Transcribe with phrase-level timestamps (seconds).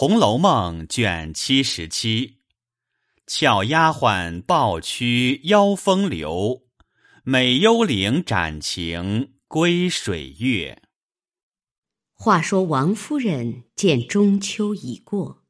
[0.00, 2.38] 红楼梦》卷七十七，
[3.26, 6.62] 俏丫鬟抱屈邀风流，
[7.22, 10.80] 美幽灵展情归水月。
[12.14, 15.44] 话说王夫人见中秋已过，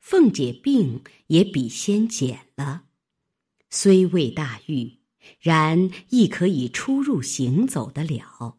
[0.00, 2.86] 凤姐病也比先减了，
[3.70, 4.98] 虽未大愈，
[5.38, 8.58] 然亦可以出入行走得了。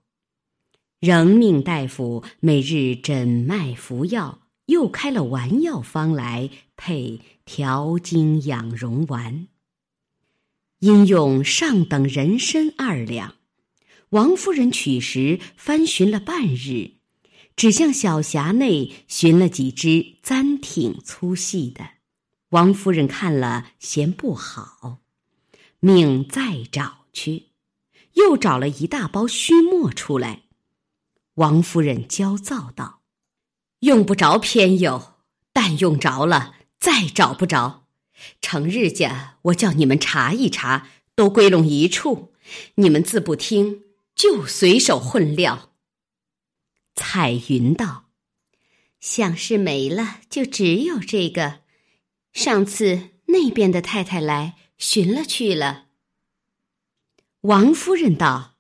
[1.01, 4.46] 仍命大夫每日诊脉服药。
[4.67, 9.47] 又开了丸药方来配调经养荣丸，
[10.79, 13.35] 因用上等人参二两。
[14.09, 16.91] 王夫人取时翻寻了半日，
[17.55, 21.91] 只向小匣内寻了几支簪挺粗细的。
[22.49, 24.99] 王夫人看了嫌不好，
[25.79, 27.47] 命再找去，
[28.13, 30.43] 又找了一大包须末出来。
[31.35, 32.96] 王夫人焦躁道。
[33.79, 35.13] 用不着偏有，
[35.53, 37.85] 但用着了再找不着。
[38.41, 42.33] 成日家我叫你们查一查，都归拢一处，
[42.75, 43.83] 你们自不听，
[44.15, 45.71] 就随手混料。
[46.95, 48.05] 彩云道
[48.99, 51.59] ：“想是没了，就只有这个。
[52.33, 55.85] 上次那边的太太来寻了去了。”
[57.41, 58.55] 王夫人道：“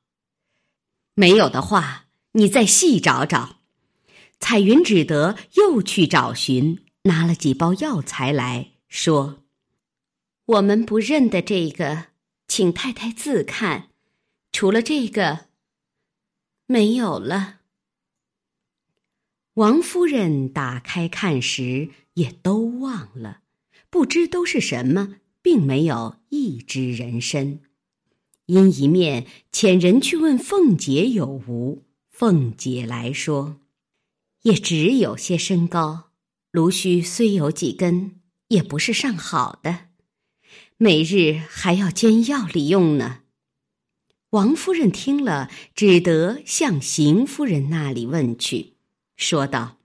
[1.15, 3.56] 没有的话，你再细找找。”
[4.39, 9.43] 彩云只得又去找寻，拿了几包药材来说
[10.45, 12.07] ：“我们不认得这个，
[12.47, 13.89] 请太太自看。
[14.51, 15.47] 除了这个，
[16.65, 17.61] 没有了。”
[19.55, 23.41] 王夫人打开看时，也都忘了，
[23.89, 27.59] 不知都是什么，并没有一只人参。
[28.45, 33.59] 因一面遣人去问凤姐有无，凤姐来说。
[34.43, 36.11] 也只有些身高，
[36.51, 39.87] 芦须虽有几根，也不是上好的，
[40.77, 43.19] 每日还要煎药里用呢。
[44.31, 48.73] 王夫人听了，只得向邢夫人那里问去，
[49.15, 49.77] 说道：“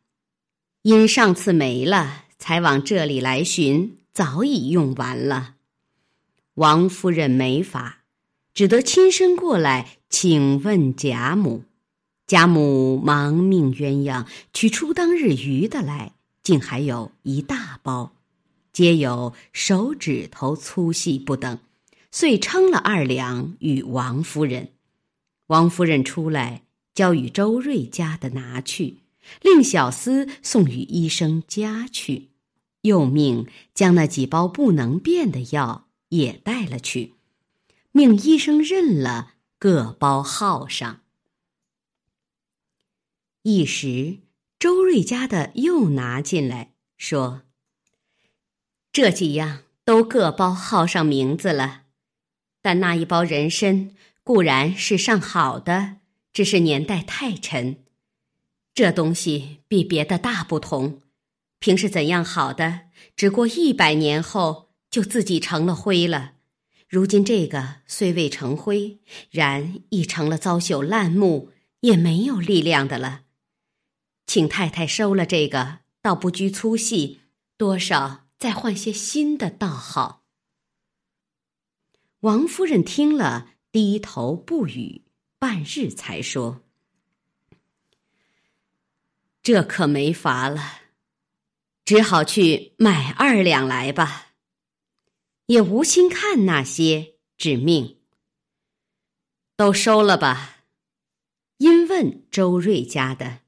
[0.83, 5.55] 因上次没了，才往这里来寻，早已用完了。”
[6.55, 8.05] 王夫人没法，
[8.53, 11.65] 只得亲身过来请问贾母。
[12.33, 18.15] 贾母忙命鸳鸯取出当日余的来，竟还有一大包，
[18.73, 21.59] 皆有手指头粗细不等，
[22.11, 24.71] 遂称了二两与王夫人。
[25.49, 26.63] 王夫人出来，
[26.95, 29.01] 交与周瑞家的拿去，
[29.43, 32.31] 令小厮送与医生家去，
[32.81, 37.13] 又命将那几包不能变的药也带了去，
[37.91, 41.02] 命医生认了，各包号上。
[43.45, 44.19] 一时，
[44.57, 47.43] 周瑞家的又拿进来，说
[48.93, 51.83] ：“这几样都各包号上名字了，
[52.63, 53.91] 但那一包人参
[54.23, 55.97] 固然是上好的，
[56.33, 57.79] 只是年代太陈。
[58.73, 61.03] 这东西比别的大不同，
[61.59, 62.83] 平时怎样好的，
[63.17, 66.35] 只过一百年后就自己成了灰了。
[66.89, 69.01] 如今这个虽未成灰，
[69.33, 73.22] 然已成了糟朽烂木，也没有力量的了。”
[74.27, 77.21] 请太太收了这个，倒不拘粗细，
[77.57, 80.25] 多少再换些新的倒好。
[82.21, 85.03] 王夫人听了，低头不语，
[85.39, 86.65] 半日才说
[89.43, 90.83] ：“这可没法了，
[91.85, 94.29] 只好去买二两来吧。”
[95.47, 97.99] 也无心看那些，指命
[99.57, 100.65] 都收了吧。
[101.59, 103.42] 因问周瑞家的。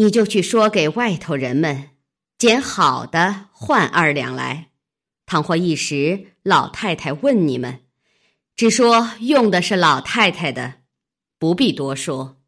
[0.00, 1.90] 你就去说给外头人们，
[2.38, 4.70] 捡好的换二两来。
[5.26, 7.84] 倘或一时老太太问你们，
[8.56, 10.80] 只说用的是老太太的，
[11.38, 12.40] 不必多说。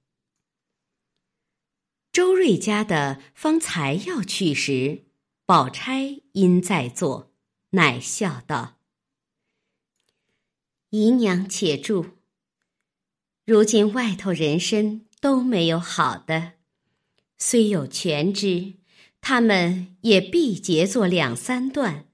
[2.10, 5.04] 周瑞家的方才要去时，
[5.44, 7.34] 宝钗因在座，
[7.72, 8.78] 乃笑道
[10.88, 12.16] ：“姨娘且住。
[13.44, 16.51] 如今外头人参都没有好的。”
[17.44, 18.74] 虽有全枝，
[19.20, 22.06] 他们也必结作两三段，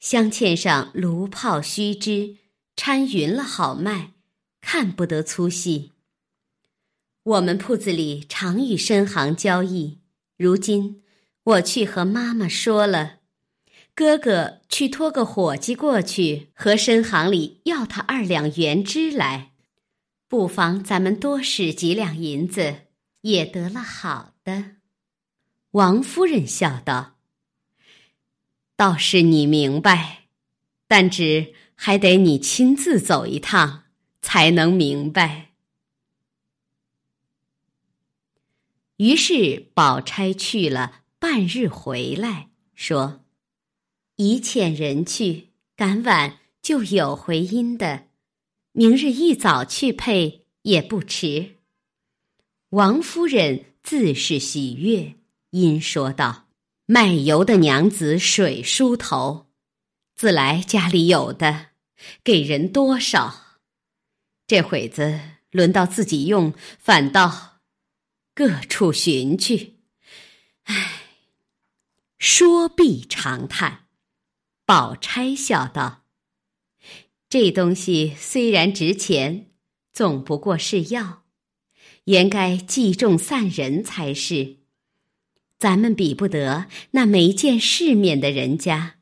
[0.00, 2.38] 镶嵌上炉泡须枝，
[2.74, 4.14] 掺匀了好卖，
[4.62, 5.92] 看不得粗细。
[7.24, 9.98] 我们铺子里常与深行交易，
[10.38, 11.02] 如今
[11.44, 13.18] 我去和妈妈说了，
[13.94, 19.52] 哥哥去托个伙计过去和深行里要他二两原枝来，
[20.26, 22.86] 不妨咱们多使几两银子，
[23.20, 24.33] 也得了好。
[24.44, 24.76] 的
[25.70, 27.16] 王夫人笑道
[28.76, 30.26] ：“倒是你明白，
[30.86, 33.84] 但只还得你亲自走一趟，
[34.20, 35.52] 才能明白。”
[38.98, 43.24] 于是宝钗去了，半日回来，说
[44.16, 48.08] ：“一遣人去，赶晚就有回音的。
[48.70, 51.56] 明日一早去配也不迟。”
[52.70, 55.14] 王夫人自是喜悦，
[55.50, 56.48] 因说道
[56.86, 59.46] ：“卖油的娘子水梳头，
[60.16, 61.66] 自来家里有的，
[62.24, 63.60] 给人多少？
[64.46, 65.20] 这会子
[65.50, 67.60] 轮到自己用，反倒……”
[68.34, 69.74] 各处寻去，
[70.64, 71.02] 唉，
[72.18, 73.88] 说必长叹。
[74.64, 76.06] 宝钗笑道
[77.28, 79.52] ：“这东西虽然值钱，
[79.92, 81.23] 总不过是药，
[82.04, 84.56] 原该计重散人才是。
[85.58, 88.96] 咱们比不得那没见世面的人家，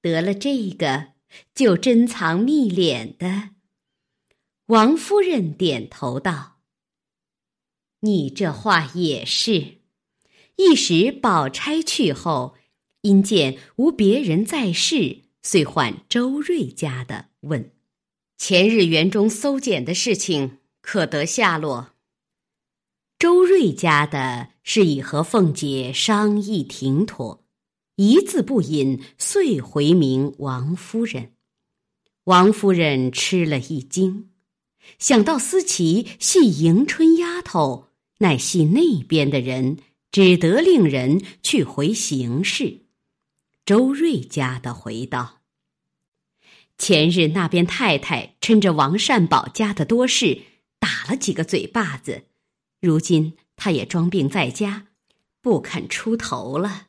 [0.00, 1.08] 得了这个
[1.54, 3.50] 就珍藏秘敛的。”
[4.66, 6.60] 王夫人点头道。
[8.00, 9.78] 你这话也是。
[10.56, 12.54] 一时宝钗去后，
[13.00, 17.72] 因见无别人在世，遂唤周瑞家的问
[18.38, 21.93] ：“前日园中搜检的事情，可得下落？”
[23.24, 27.42] 周瑞家的是已和凤姐商议停妥，
[27.96, 31.32] 一字不引，遂回明王夫人。
[32.24, 34.28] 王夫人吃了一惊，
[34.98, 37.88] 想到思琪系迎春丫头。
[38.18, 39.78] 乃系那边的人，
[40.12, 42.80] 只得令人去回行事。
[43.64, 45.40] 周瑞家的回道
[46.76, 50.42] ：“前日那边太太趁着王善保家的多事，
[50.78, 52.24] 打了几个嘴巴子。
[52.84, 54.88] 如今他也装病在家，
[55.40, 56.88] 不肯出头了。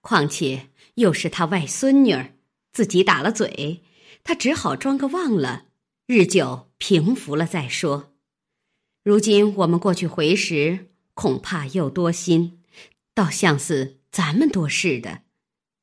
[0.00, 2.32] 况且又是他外孙女儿，
[2.72, 3.82] 自己打了嘴，
[4.24, 5.66] 他只好装个忘了，
[6.06, 8.14] 日久平服了再说。”
[9.04, 12.62] 如今我们过去回时，恐怕又多心，
[13.12, 15.20] 倒像是咱们多事的，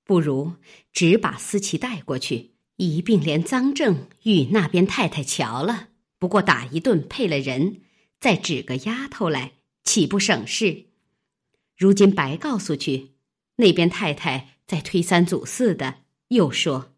[0.03, 0.53] 不如
[0.91, 5.89] 只把思琪带过去，一并连赃证与那边太太瞧了。
[6.17, 7.82] 不过打一顿配了人，
[8.23, 9.51] 再指个丫头来，
[9.83, 10.85] 岂不省事？
[11.75, 13.15] 如今白告诉去，
[13.57, 16.95] 那边太太在推三阻四的，又说：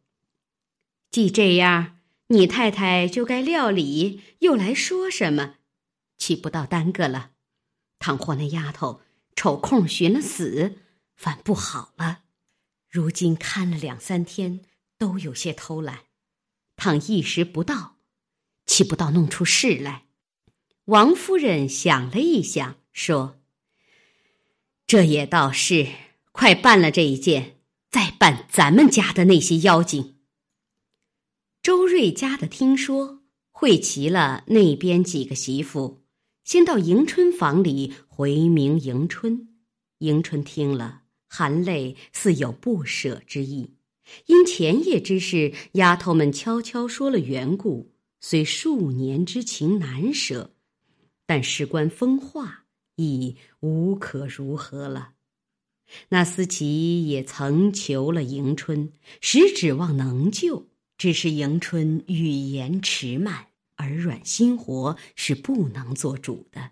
[1.10, 5.56] 既这样，你太太就该料理，又来说什么？
[6.20, 7.32] 岂不到耽搁了？
[7.98, 9.02] 倘或那丫头
[9.36, 10.78] 抽空寻了死，
[11.16, 12.26] 反不好了。
[12.88, 14.62] 如今看了两三天，
[15.00, 16.02] 都有些偷懒。
[16.76, 17.98] 倘一时不到，
[18.68, 20.05] 岂不到弄出事来？
[20.86, 23.40] 王夫人想了一想，说
[24.86, 25.88] ：“这也倒是，
[26.32, 27.58] 快办了这一件，
[27.90, 30.18] 再办咱们家的那些妖精。”
[31.64, 36.04] 周瑞家的听说，会齐了那边几个媳妇。
[36.44, 39.50] 先到迎春房里回明迎春，
[39.98, 43.74] 迎春听了，含泪似有不舍之意。
[44.28, 50.55] 因前夜之事，丫头们悄悄说了缘故，虽数年之情难舍，
[51.26, 55.14] 但事关风化，已无可如何了。
[56.10, 58.92] 那思琪也曾求了迎春，
[59.22, 60.68] 实指望能救，
[60.98, 63.48] 只是迎春语言迟慢。
[63.78, 66.72] 耳软心活是不能做主的。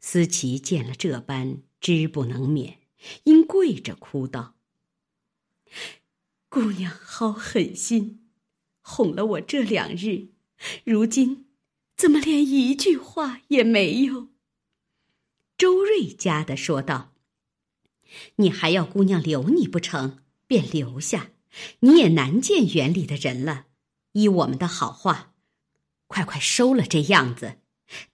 [0.00, 2.78] 思琪见了这般，知不能免，
[3.22, 4.56] 因跪着哭道
[6.50, 8.26] ：“姑娘好狠心，
[8.80, 10.30] 哄了我这两日，
[10.84, 11.45] 如今
[11.96, 14.28] 怎么连一句话也没有？”
[15.56, 17.14] 周瑞家的说道
[18.36, 20.18] ：“你还要姑娘留你不成？
[20.46, 21.30] 便留下，
[21.80, 23.66] 你也难见园里的人了。
[24.12, 25.32] 依我们的好话。”
[26.08, 27.58] 快快收了这样子，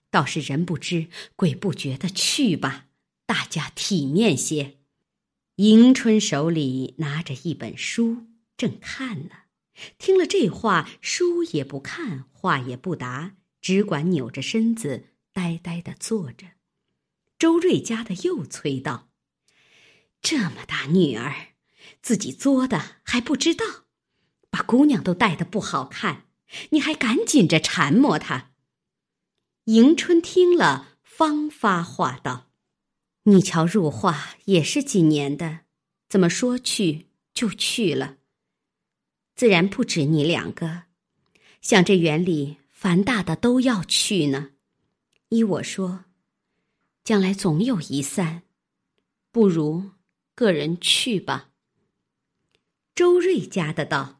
[0.09, 2.87] 倒是人不知鬼不觉的去吧，
[3.27, 4.79] 大家体面些。
[5.57, 8.25] 迎春手里拿着一本书，
[8.57, 9.35] 正看呢，
[9.99, 16.45] 听了这话，书也不看，话也不答，只管扭着身子呆呆的坐着。
[17.39, 19.09] 周瑞家的又催道
[20.21, 21.55] ：“这么大女儿，
[22.01, 23.85] 自己作的还不知道，
[24.51, 26.27] 把姑娘都带的不好看。”
[26.69, 28.51] 你还赶紧着缠磨她。
[29.63, 32.51] 迎春听了，方发话道
[33.23, 35.61] ：“你瞧，入画也是几年的，
[36.07, 38.17] 怎么说去就去了？
[39.35, 40.83] 自然不止你两个，
[41.59, 44.49] 像这园里凡大的都要去呢。
[45.29, 46.03] 依我说，
[47.01, 48.43] 将来总有一散，
[49.31, 49.91] 不如
[50.35, 51.51] 个人去吧。
[52.93, 54.19] 周瑞家的道。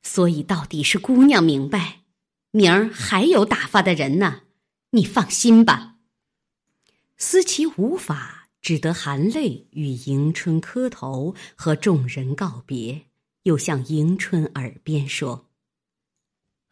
[0.00, 2.02] 所以到底是姑娘明白，
[2.52, 4.42] 明儿还有打发的人呢。
[4.90, 5.96] 你放心吧。
[7.16, 13.06] 思琪无法，只得含泪与迎春磕头，和众人告别，
[13.42, 15.49] 又向迎春耳边说：“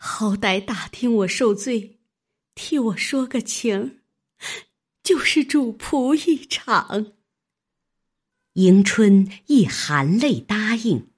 [0.00, 1.98] 好歹打听我受罪，
[2.54, 3.98] 替我说个情，
[5.02, 7.12] 就是主仆一场。”
[8.54, 11.08] 迎春亦含泪答应：“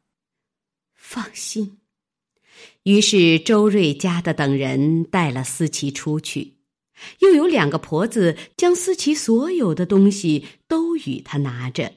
[0.96, 1.78] 放心。”
[2.84, 6.56] 于是周瑞家的等人带了思琪出去，
[7.18, 11.92] 又有两个婆子将思琪所有的东西都与他拿着，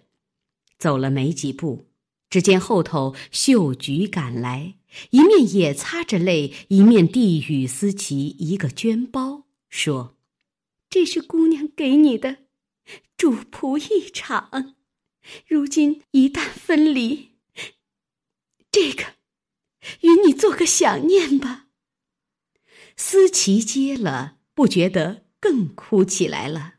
[0.78, 1.86] 走了没几步，
[2.30, 4.76] 只见后头秀菊赶来，
[5.12, 10.16] 一面也擦着泪，一面递与思琪一个绢包，说
[10.90, 12.38] ：“这是姑娘给你的，
[13.18, 14.76] 主仆一场，
[15.48, 17.30] 如今一旦分离，
[18.72, 19.14] 这个。”
[20.00, 21.68] 与你做个想念吧。
[22.96, 26.76] 思琪接了，不觉得更哭起来了，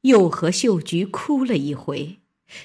[0.00, 2.20] 又和秀菊哭了一回。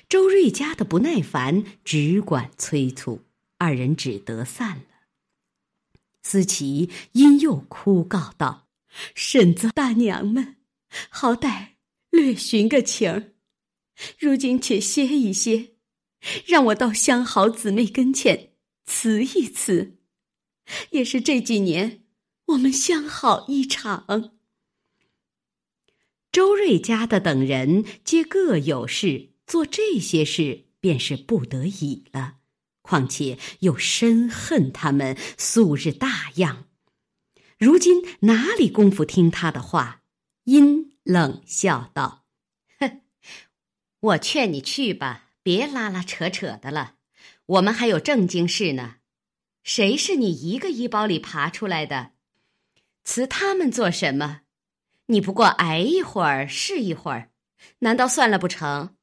[0.08, 3.26] 周瑞家的不耐烦，只管催促，
[3.58, 4.84] 二人只得散了。
[6.22, 8.68] 思琪因又哭告道
[9.16, 10.58] ：“婶子大娘们，
[11.10, 11.70] 好歹
[12.10, 13.34] 略寻个情儿，
[14.20, 15.76] 如今且歇一歇，
[16.46, 18.52] 让我到相好姊妹跟前。”
[18.88, 19.98] 辞一辞，
[20.92, 22.04] 也是这几年
[22.46, 24.38] 我们相好一场。
[26.32, 32.42] 周瑞家的等人皆各有事，做这些事便是不得已了。
[32.86, 36.68] 况且又深恨他们素日大样，
[37.58, 40.04] 如今哪里功夫听他的话？
[40.44, 42.26] 因冷笑道
[42.78, 43.02] ：“哼，
[44.00, 46.94] 我劝你去吧，别拉拉扯扯的了。”
[47.48, 48.98] 我们还有正经事呢，
[49.64, 52.12] 谁是你一个衣包里爬出来的？
[53.04, 54.42] 辞他们做什么？
[55.08, 57.32] 你不过挨一会儿是一会儿，
[57.80, 58.96] 难道算了不成？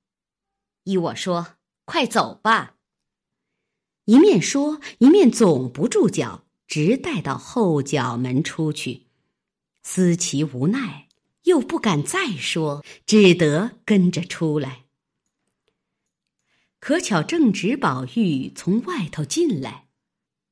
[0.84, 2.74] 依我说，快走吧。
[4.06, 9.06] 一面说，一面总不住脚，直带到后角门出去。
[9.82, 11.09] 思琪无奈，
[11.44, 14.85] 又不敢再说，只得跟着出来。
[16.80, 19.87] 可巧正值宝玉从外头进来，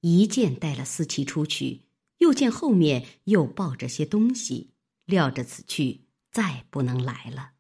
[0.01, 1.83] 一见带了思琪出去，
[2.19, 4.71] 又见后面又抱着些东西，
[5.07, 7.53] 料着此去再不能来了。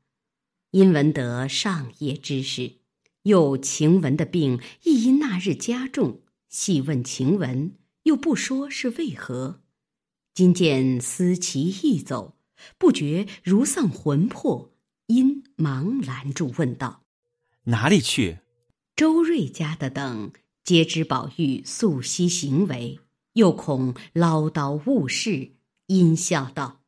[0.70, 2.79] 因闻得上夜之事，
[3.24, 7.72] 又晴雯的病亦因那日加重，细问晴雯，
[8.04, 9.60] 又不说是为何。
[10.32, 12.38] 今见思琪一走，
[12.78, 14.72] 不觉如丧魂魄，
[15.06, 17.04] 因忙拦住问道
[17.64, 18.38] ：“哪里去？”
[18.96, 20.32] 周瑞家的等
[20.64, 23.00] 皆知宝玉素昔行为，
[23.34, 25.52] 又恐唠叨误事，
[25.86, 26.82] 因笑道：“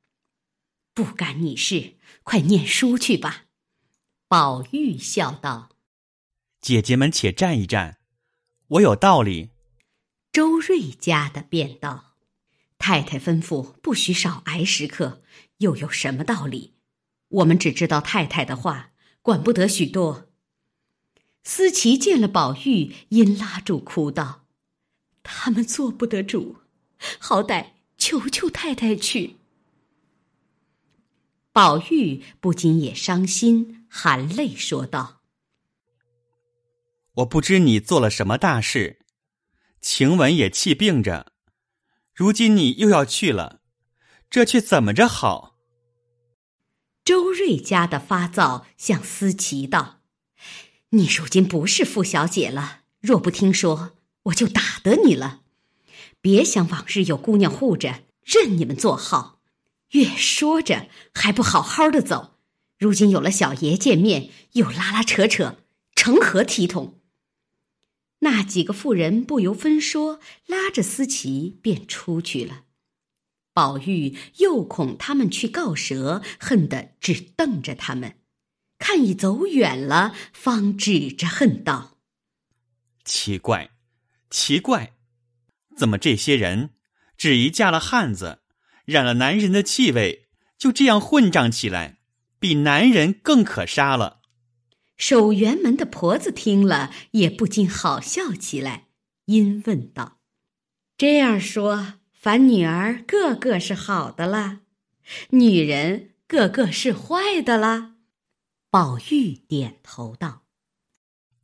[0.94, 3.46] 不干你事，快念书去吧。”
[4.28, 5.70] 宝玉笑道
[6.62, 7.98] ：“姐姐们且站一站，
[8.68, 9.50] 我有道理。”
[10.32, 12.14] 周瑞家的便道
[12.78, 15.22] ：“太太吩咐不许少挨食客，
[15.58, 16.74] 又有什么道理？
[17.28, 18.92] 我们只知道太太的话，
[19.22, 20.28] 管不得许多。”
[21.42, 24.46] 思琪见了宝玉，因拉住哭道
[25.24, 26.58] ：“他们做不得主，
[27.18, 29.38] 好歹求求太太去。”
[31.52, 35.21] 宝玉不禁也伤心，含泪说道
[37.16, 39.00] ：“我不知你做了什么大事，
[39.82, 41.32] 晴雯也气病着，
[42.14, 43.60] 如今你又要去了，
[44.30, 45.58] 这却怎么着好？”
[47.04, 50.00] 周瑞家的发躁，向思琪道。
[50.90, 55.42] 你如今不是傅小姐了，若不听说，我就打得你了。
[56.20, 59.40] 别想往日有姑娘护着，任你们做好。
[59.90, 62.38] 越说着还不好好的走，
[62.78, 65.58] 如今有了小爷见面，又拉拉扯扯，
[65.94, 67.00] 成何体统？
[68.24, 72.64] 那几个妇人不由分说，拉着思琪便出去了。
[73.52, 78.18] 宝玉又恐他们去告蛇，恨得只瞪着他们。
[78.78, 81.98] 看已走远了，方指着恨道
[83.04, 83.70] ：“奇怪，
[84.30, 84.94] 奇怪，
[85.76, 86.70] 怎么这些人
[87.16, 88.42] 只一嫁了汉子，
[88.84, 91.98] 染了男人的气味，就这样混账起来，
[92.38, 94.20] 比男人更可杀了？”
[95.04, 98.86] 守园门的婆子听了，也不禁好笑起来，
[99.24, 100.20] 因问道
[100.96, 104.60] ：“这样说，凡女儿个个是好的啦，
[105.30, 107.96] 女人个个是坏的啦？”
[108.70, 110.44] 宝玉点头道。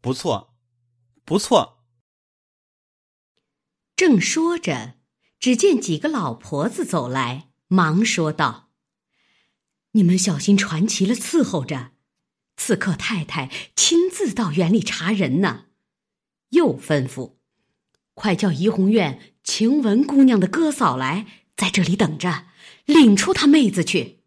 [0.01, 0.55] 不错，
[1.25, 1.83] 不错。
[3.97, 4.95] 正说着，
[5.41, 8.71] 只见几个老婆子走来，忙说道
[9.91, 11.98] ：“你们小心传齐了，伺候着。
[12.59, 15.65] 刺客太太亲自到园里查人呢。”
[16.51, 17.37] 又吩咐
[18.13, 22.47] ：“快叫怡红院晴雯姑娘的哥嫂来，在这里等着，
[22.85, 24.19] 领出他妹子去。”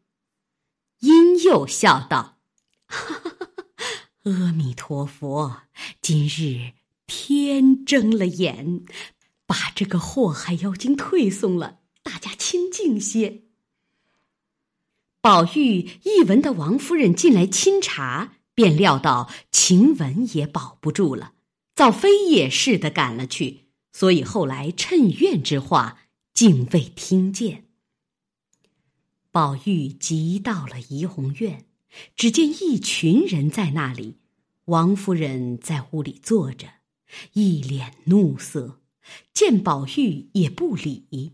[1.02, 2.40] 殷又笑道
[4.24, 5.64] ：“阿弥陀佛，
[6.00, 6.74] 今日
[7.08, 8.86] 天睁了眼，
[9.48, 13.44] 把这个祸害妖精退送了，大家清静些。”
[15.22, 21.34] 宝玉一闻到王夫人进来亲茶，便料到晴雯也保不住了。
[21.75, 26.00] 早飞也似的赶了去，所以后来趁院之话，
[26.34, 27.66] 竟未听见。
[29.30, 31.66] 宝玉急到了怡红院，
[32.16, 34.18] 只见一群人在那里，
[34.66, 36.68] 王夫人在屋里坐着，
[37.34, 38.80] 一脸怒色，
[39.36, 41.34] 见宝玉也不理。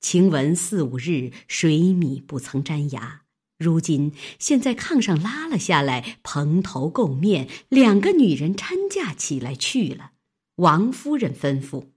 [0.00, 3.22] 晴雯四五日水米不曾沾牙。
[3.56, 10.12] 如今现在炕上拉了下来，蓬头垢面，两个女人搀架起来去了。
[10.56, 11.88] 王夫人吩咐：“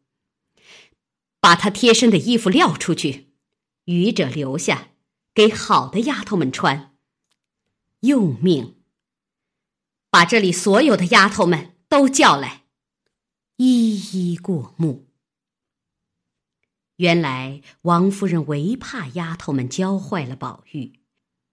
[1.41, 3.33] 把她贴身的衣服撂出去，
[3.85, 4.89] 余者留下，
[5.33, 6.95] 给好的丫头们穿。”
[8.01, 8.75] 又命
[10.11, 12.65] ：“把这里所有的丫头们都叫来，
[13.57, 15.07] 一一过目。”
[16.97, 20.96] 原来王夫人唯怕丫头们教坏了宝玉。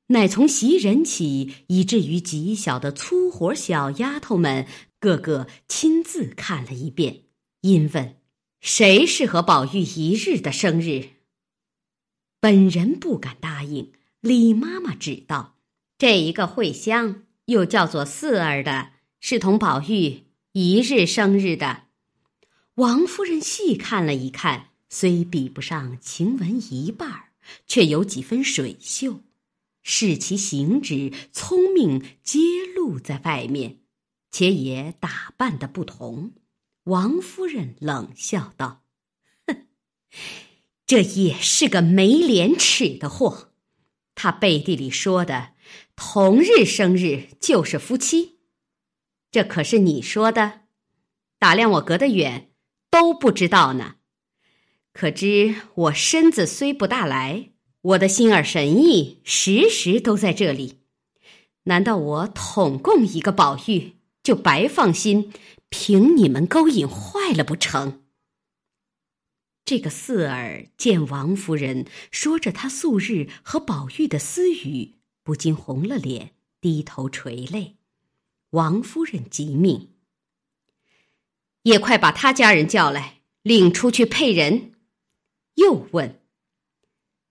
[0.09, 4.67] 乃从袭人起，以至于极小的粗活小丫头们，
[5.01, 7.23] 个个亲自看了一遍，
[7.63, 8.17] 因问
[8.61, 11.11] ：“谁适合宝玉一日的生日？”
[12.39, 13.93] 本人不敢答应。
[14.21, 15.57] 李妈妈指道
[15.97, 21.85] ：“这一个慧香，又叫做四儿的，是同宝玉一日生日的。”
[22.77, 27.29] 王夫人细看了一看，虽比不上晴雯一半儿，
[27.67, 29.21] 却有几分水秀。
[29.87, 32.41] 视其行止聪明，揭
[32.75, 33.81] 露在外面，
[34.31, 36.33] 且也打扮的不同。
[36.85, 38.83] 王夫人冷笑道
[39.47, 39.67] ：“哼，
[40.87, 43.53] 这也是个没廉耻的货。
[44.15, 45.53] 他背地里说的
[45.97, 48.39] 同日生日就是夫妻，
[49.31, 50.63] 这可是你说的？
[51.39, 52.51] 打量我隔得远
[52.91, 53.97] 都不知道呢。
[54.95, 57.51] 可知我身子虽不大来。”
[57.85, 60.79] 我的心儿神意时时都在这里，
[61.65, 65.31] 难道我统共一个宝玉就白放心，
[65.69, 68.01] 凭你们勾引坏了不成？
[69.67, 76.31] 这个四儿见王夫人说着她素日和宝玉的私语，不禁红了脸，
[76.63, 77.77] 低头垂泪。
[78.51, 79.91] 王夫人急命
[81.65, 84.73] ：“也快把他家人叫来，领出去配人。”
[85.57, 86.24] 又问。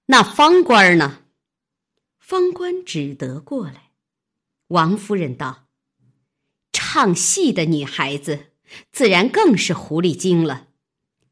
[0.08, 1.20] 那方官呢？
[2.20, 3.92] 方官只得过来。
[4.68, 5.68] 王夫人道
[6.74, 8.48] ：“唱戏的女孩子，
[8.92, 10.68] 自然更是狐狸精了。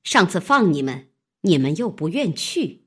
[0.05, 1.09] 上次放你们，
[1.41, 2.85] 你们又不愿去，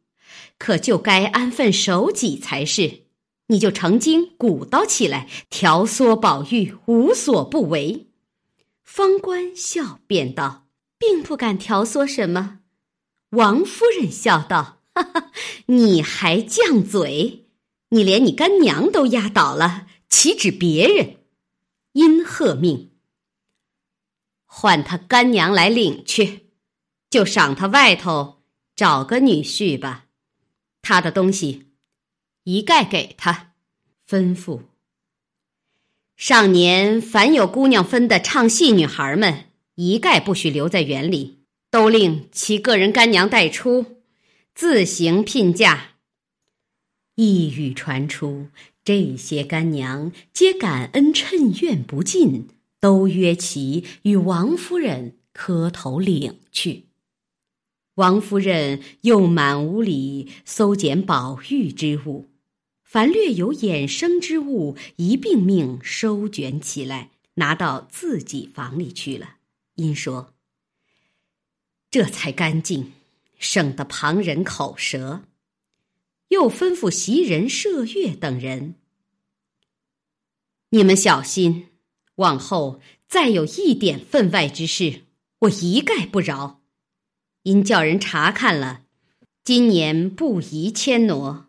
[0.57, 3.05] 可就该安分守己才是。
[3.49, 8.09] 你就成精鼓捣起来，挑唆宝玉无所不为。”
[8.83, 10.67] 方官笑便道
[10.97, 12.61] ：“并不敢挑唆什么。”
[13.37, 14.81] 王夫人笑道。
[14.95, 15.33] 哈哈，
[15.67, 17.47] 你还犟嘴？
[17.91, 21.17] 你连你干娘都压倒了，岂止别人？
[21.93, 22.91] 因贺命，
[24.47, 26.47] 换他干娘来领去，
[27.11, 28.43] 就赏他外头
[28.75, 30.07] 找个女婿吧。
[30.83, 31.73] 他的东西
[32.45, 33.53] 一概给他。
[34.09, 34.63] 吩咐：
[36.17, 44.04] 上年凡有姑娘分的唱戏女孩们，一概不许留在园里，都令其个人干娘带出。
[44.55, 45.97] 自行聘嫁。
[47.17, 48.47] 一语传出，
[48.85, 52.47] 这些干娘皆感恩趁怨不尽，
[52.79, 56.85] 都约其与王夫人磕头领去。
[57.97, 62.29] 王夫人又满屋里搜捡宝玉之物，
[62.85, 69.39] 凡略有衍生之物，一并命收卷起来，拿到自己房里去了。
[69.75, 70.33] 因说
[71.91, 72.93] ：“这才干净。”
[73.45, 75.23] 省得旁人口舌，
[76.29, 78.77] 又吩咐袭人、麝月等人
[80.71, 81.69] ：“你们小心，
[82.15, 85.03] 往后再有一点分外之事，
[85.41, 86.63] 我一概不饶。
[87.43, 88.87] 因叫人查看了，
[89.45, 91.49] 今年不宜迁挪，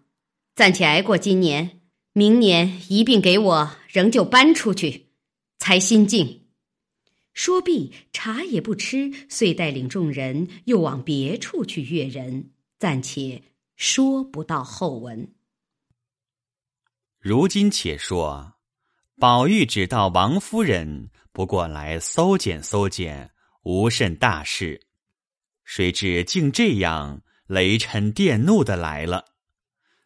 [0.54, 1.80] 暂且挨过今年，
[2.12, 5.08] 明年一并给我仍旧搬出去，
[5.58, 6.45] 才心静。
[7.36, 13.44] 说毕，茶也不吃，遂带领众人又往别处去阅人，暂且
[13.76, 15.36] 说不到后文。
[17.20, 18.54] 如今且说，
[19.20, 23.32] 宝玉只道王夫人不过来搜检搜检，
[23.64, 24.88] 无甚大事，
[25.66, 29.26] 谁知竟这样雷嗔电怒的来了。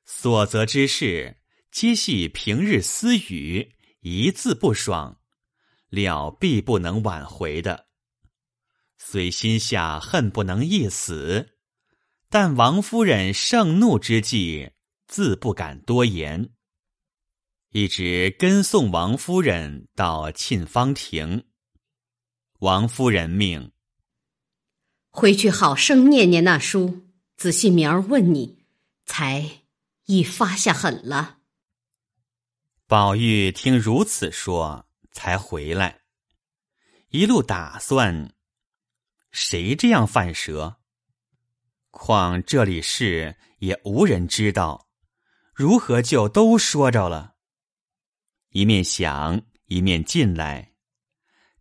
[0.04, 1.38] 所责之事，
[1.72, 5.19] 皆系平日私语，一字不爽。
[5.90, 7.88] 了必不能挽回的，
[8.98, 11.58] 虽心下恨不能一死，
[12.30, 14.72] 但王夫人盛怒之际，
[15.08, 16.52] 自不敢多言。
[17.72, 21.46] 一直跟送王夫人到沁芳亭。
[22.60, 23.72] 王夫人命
[25.10, 28.66] 回去好生念念那书，仔细明儿问你，
[29.06, 29.64] 才
[30.06, 31.38] 已发下狠了。
[32.86, 34.89] 宝玉听如此说。
[35.20, 36.00] 才回来，
[37.10, 38.34] 一路打算，
[39.32, 40.78] 谁这样犯蛇？
[41.92, 44.88] 况这里事也无人知道，
[45.54, 47.36] 如何就都说着了？
[48.52, 50.72] 一面想，一面进来，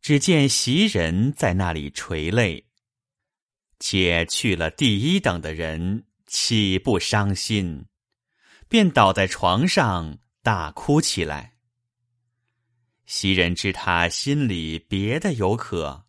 [0.00, 2.68] 只见袭人在那里垂泪，
[3.80, 7.86] 且去了第一等的人，岂不伤心？
[8.68, 11.57] 便倒在床上大哭起来。
[13.08, 16.04] 袭人知他心里别的有可，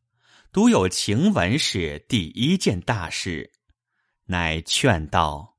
[0.52, 3.54] 独有晴雯是第一件大事，
[4.26, 5.56] 乃劝道：“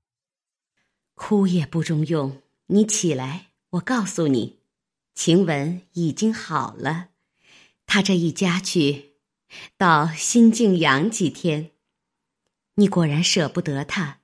[1.17, 4.59] 哭也不中用，你起来，我告诉你，
[5.15, 7.09] 晴雯已经好了。
[7.87, 9.15] 他这一家去，
[9.79, 11.71] 到新静养几天。
[12.75, 14.21] 你果然舍不得他，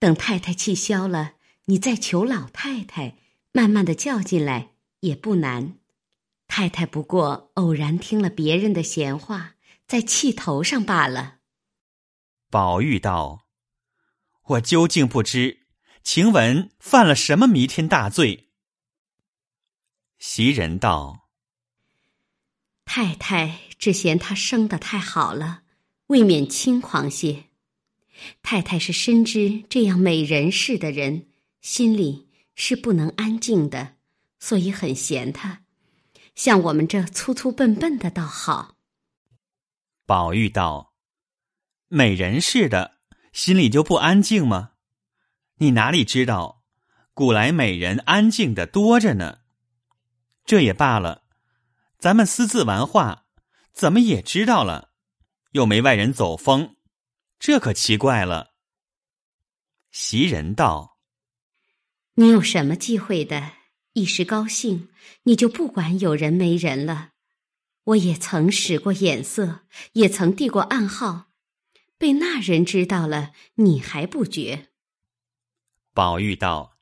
[0.00, 1.34] 等太太气消了，
[1.66, 3.16] 你再求老太太，
[3.52, 5.77] 慢慢的叫进来也不难。”
[6.48, 9.54] 太太不过偶然听了别人的闲话，
[9.86, 11.36] 在气头上罢了。
[12.50, 13.46] 宝玉道
[14.44, 15.66] ：“我究竟不知
[16.02, 18.48] 晴雯犯了什么弥天大罪。”
[20.18, 21.28] 袭人道
[22.84, 25.62] ：“太太只嫌她生的太好了，
[26.08, 27.44] 未免轻狂些。
[28.42, 31.28] 太太是深知这样美人似的人，
[31.60, 33.96] 心里是不能安静的，
[34.40, 35.62] 所以很嫌她。”
[36.38, 38.76] 像我们这粗粗笨笨的倒好。
[40.06, 40.94] 宝玉道
[41.88, 42.98] ：“美人似的，
[43.32, 44.74] 心里就不安静吗？
[45.56, 46.62] 你哪里知道，
[47.12, 49.40] 古来美人安静的多着呢。
[50.44, 51.24] 这也罢了，
[51.98, 53.26] 咱们私自玩话，
[53.72, 54.92] 怎么也知道了，
[55.50, 56.76] 又没外人走风，
[57.40, 58.54] 这可奇怪了。”
[59.90, 61.00] 袭人道
[62.14, 63.57] ：“你有什么忌讳的？”
[63.98, 64.90] 一时高兴，
[65.24, 67.10] 你就不管有人没人了。
[67.82, 69.62] 我也曾使过眼色，
[69.94, 71.30] 也曾递过暗号，
[71.98, 74.68] 被那人知道了，你还不觉？
[75.92, 76.78] 宝玉道：“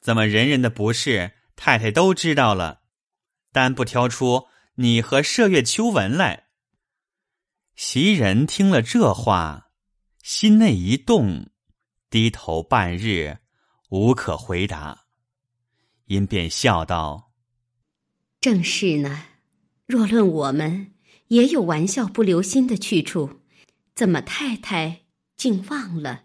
[0.00, 2.84] 怎么人人的不是，太太都知道了，
[3.52, 6.46] 单不挑出你和麝月、秋纹来？”
[7.76, 9.72] 袭人听了这话，
[10.22, 11.50] 心内一动，
[12.08, 13.40] 低头半日，
[13.90, 15.07] 无可回答。
[16.08, 17.32] 因便笑道
[18.40, 19.24] ：“正是呢。
[19.86, 20.94] 若论我们，
[21.28, 23.40] 也有玩笑不留心的去处，
[23.94, 25.02] 怎么太太
[25.36, 26.24] 竟忘了？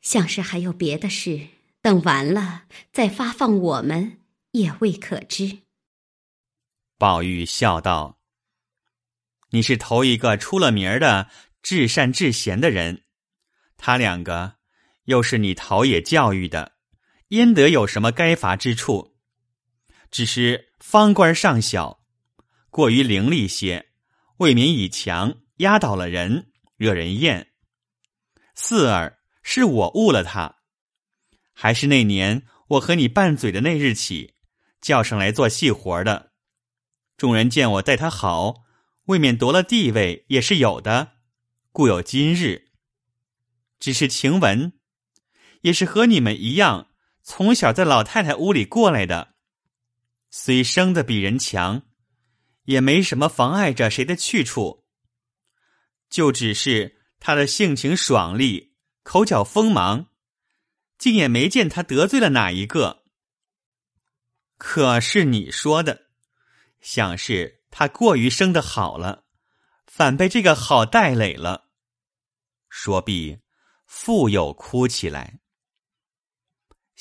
[0.00, 1.48] 像是还有别的事，
[1.82, 4.20] 等完了再发放我们，
[4.52, 5.58] 也未可知。”
[6.96, 8.20] 宝玉笑道
[9.50, 11.28] ：“你是头一个出了名儿的
[11.60, 13.02] 至善至贤的人，
[13.76, 14.54] 他两个
[15.06, 16.78] 又是你陶冶教育的。”
[17.30, 19.16] 焉得有什么该罚之处？
[20.10, 22.04] 只是方官尚小，
[22.70, 23.90] 过于伶俐些，
[24.38, 27.52] 未免以强压倒了人，惹人厌。
[28.56, 30.56] 四儿是我误了他，
[31.52, 34.34] 还是那年我和你拌嘴的那日起，
[34.80, 36.32] 叫上来做细活的。
[37.16, 38.64] 众人见我待他好，
[39.04, 41.12] 未免夺了地位也是有的，
[41.70, 42.70] 故有今日。
[43.78, 44.72] 只是晴雯，
[45.60, 46.88] 也是和你们一样。
[47.32, 49.36] 从小在老太太屋里过来的，
[50.30, 51.82] 虽生的比人强，
[52.64, 54.84] 也没什么妨碍着谁的去处。
[56.08, 60.08] 就只是他的性情爽利，口角锋芒，
[60.98, 63.04] 竟也没见他得罪了哪一个。
[64.58, 66.08] 可是你说的，
[66.80, 69.22] 想是他过于生的好了，
[69.86, 71.70] 反被这个好带累了。
[72.68, 73.38] 说毕，
[73.86, 75.38] 复又哭起来。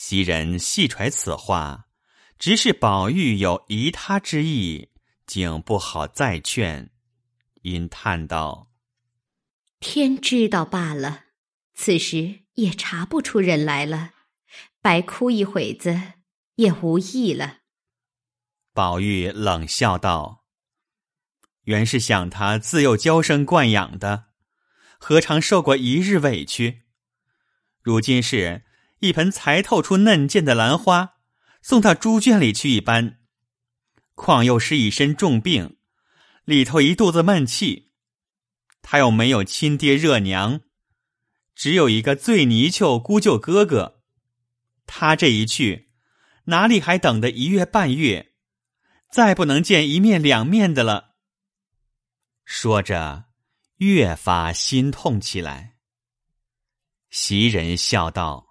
[0.02, 1.90] 袭人细揣此话，
[2.38, 4.92] 只是宝玉有疑他之意，
[5.28, 6.90] 竟不好再劝，
[7.64, 8.72] 因叹道
[9.82, 11.26] ：“天知道罢了，
[11.74, 14.12] 此时也查不出人来了，
[14.82, 16.14] 白哭一会子
[16.56, 17.58] 也无益了。”
[18.74, 20.46] 宝玉冷笑道
[21.68, 24.28] ：“原是想他自幼娇生惯养的，
[24.98, 26.84] 何尝受过一日委屈？
[27.82, 28.64] 如今是
[29.00, 31.16] 一盆才透出嫩剑的兰花，
[31.62, 33.20] 送到猪圈里去一般。”
[34.16, 35.78] 况又是一身重病，
[36.44, 37.92] 里头一肚子闷气，
[38.82, 40.60] 他又没有亲爹热娘，
[41.56, 44.02] 只有一个醉泥鳅姑舅哥哥。
[44.86, 45.92] 他这一去，
[46.46, 48.34] 哪里还等得一月半月？
[49.10, 51.16] 再不能见一面两面的了。
[52.44, 53.26] 说着，
[53.78, 55.78] 越发心痛起来。
[57.10, 58.49] 袭人笑道：“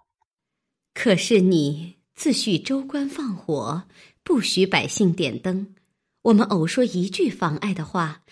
[0.94, 3.88] 可是你自诩州官放火。”
[4.28, 5.74] 不许百姓点灯，
[6.20, 8.24] 我们偶说一句妨碍的话，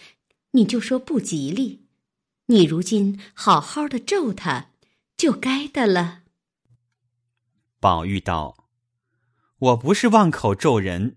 [0.51, 1.87] 你就说不吉利。
[2.49, 4.73] 你如今好好的咒他，
[5.17, 6.25] 就该的了。
[7.81, 8.69] 宝玉道
[9.59, 11.17] ：“我不是妄口咒人，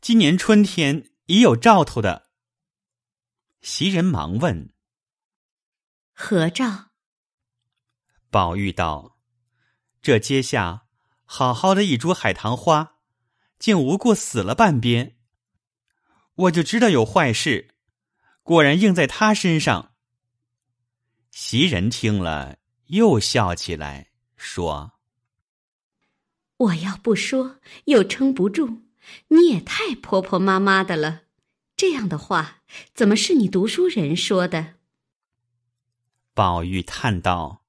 [0.00, 2.30] 今年春天已有兆头的。”
[3.60, 4.72] 袭人忙问
[6.14, 6.86] ：“何兆？”
[8.32, 9.15] 宝玉道
[10.06, 10.86] ：“这阶下
[11.24, 12.92] 好好的一株海棠花。”
[13.58, 15.16] 竟无故死了半边，
[16.34, 17.74] 我就知道有坏事，
[18.42, 19.94] 果然应在他身上。
[21.30, 24.92] 袭人听了，又笑起来，说
[26.58, 28.82] ：“我要不说，又撑不住。
[29.28, 31.22] 你也太婆婆妈妈的了，
[31.74, 32.58] 这样的话，
[32.92, 34.74] 怎么是你读书人说的？”
[36.34, 37.64] 宝玉叹道：“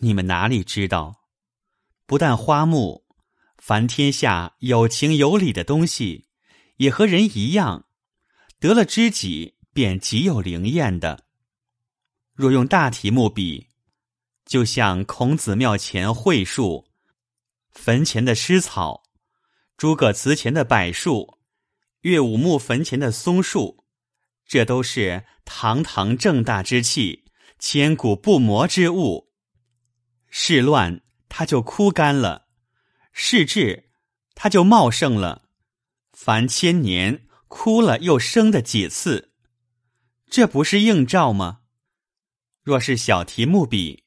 [0.00, 1.22] 你们哪里知道？
[2.06, 3.06] 不但花木。”
[3.62, 6.26] 凡天下有情有理的东西，
[6.76, 7.84] 也和人一样，
[8.58, 11.26] 得了知己便极有灵验的。
[12.32, 13.68] 若用大题目比，
[14.46, 16.88] 就像孔子庙前桧树、
[17.70, 19.02] 坟前的诗草、
[19.76, 21.38] 诸葛祠前的柏树、
[22.00, 23.84] 岳武穆坟前的松树，
[24.46, 27.26] 这都是堂堂正大之气，
[27.58, 29.29] 千古不磨之物。
[30.30, 32.46] 事乱，它就枯干了。
[33.12, 33.90] 事至，
[34.34, 35.50] 它就茂盛了。
[36.12, 39.32] 凡千年枯了又生的几次，
[40.30, 41.60] 这不是映照吗？
[42.62, 44.04] 若是小题目比，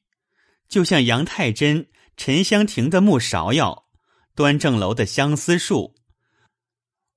[0.68, 3.88] 就像杨太真、沉香亭的木芍药，
[4.34, 5.96] 端正楼的相思树，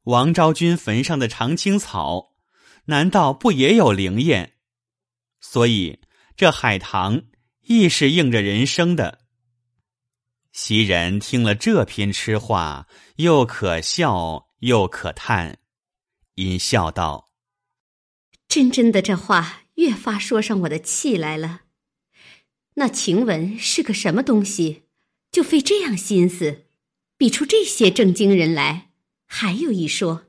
[0.04, 2.36] 王昭君坟上的长青草，
[2.86, 4.56] 难道不也有灵验？
[5.40, 6.02] 所以
[6.36, 7.24] 这海棠
[7.68, 9.20] 亦是应着人生的。
[10.54, 15.60] 袭人听了这篇痴话，又可笑又可叹，
[16.36, 17.30] 因笑道
[18.48, 21.64] ：“真真的，这话越发说上我的气来了。
[22.76, 24.84] 那晴雯是个什么东西，
[25.30, 26.68] 就费这样心思，
[27.18, 28.92] 比出这些正经人来。
[29.26, 30.28] 还有一说，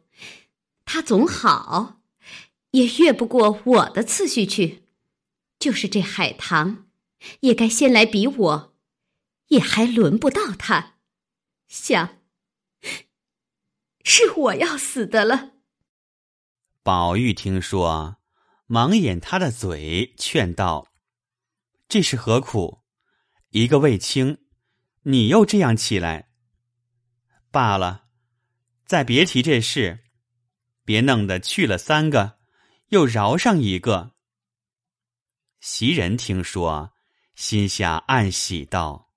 [0.84, 2.00] 他总好，
[2.72, 4.82] 也越不过我的次序去。
[5.60, 6.87] 就是这海棠，
[7.40, 8.74] 也该先来比我。”
[9.48, 10.98] 也还轮不到他，
[11.68, 12.18] 想
[14.04, 15.52] 是我要死的了。
[16.82, 18.18] 宝玉听说，
[18.66, 20.92] 忙掩他的嘴，劝道
[21.88, 22.82] ：“这是何苦？
[23.48, 24.44] 一个卫青，
[25.04, 26.28] 你又这样起来，
[27.50, 28.04] 罢了，
[28.84, 30.04] 再别提这事，
[30.84, 32.38] 别弄得去了三个，
[32.88, 34.14] 又饶上一个。”
[35.60, 36.92] 袭人听说，
[37.38, 39.12] 心下暗喜道。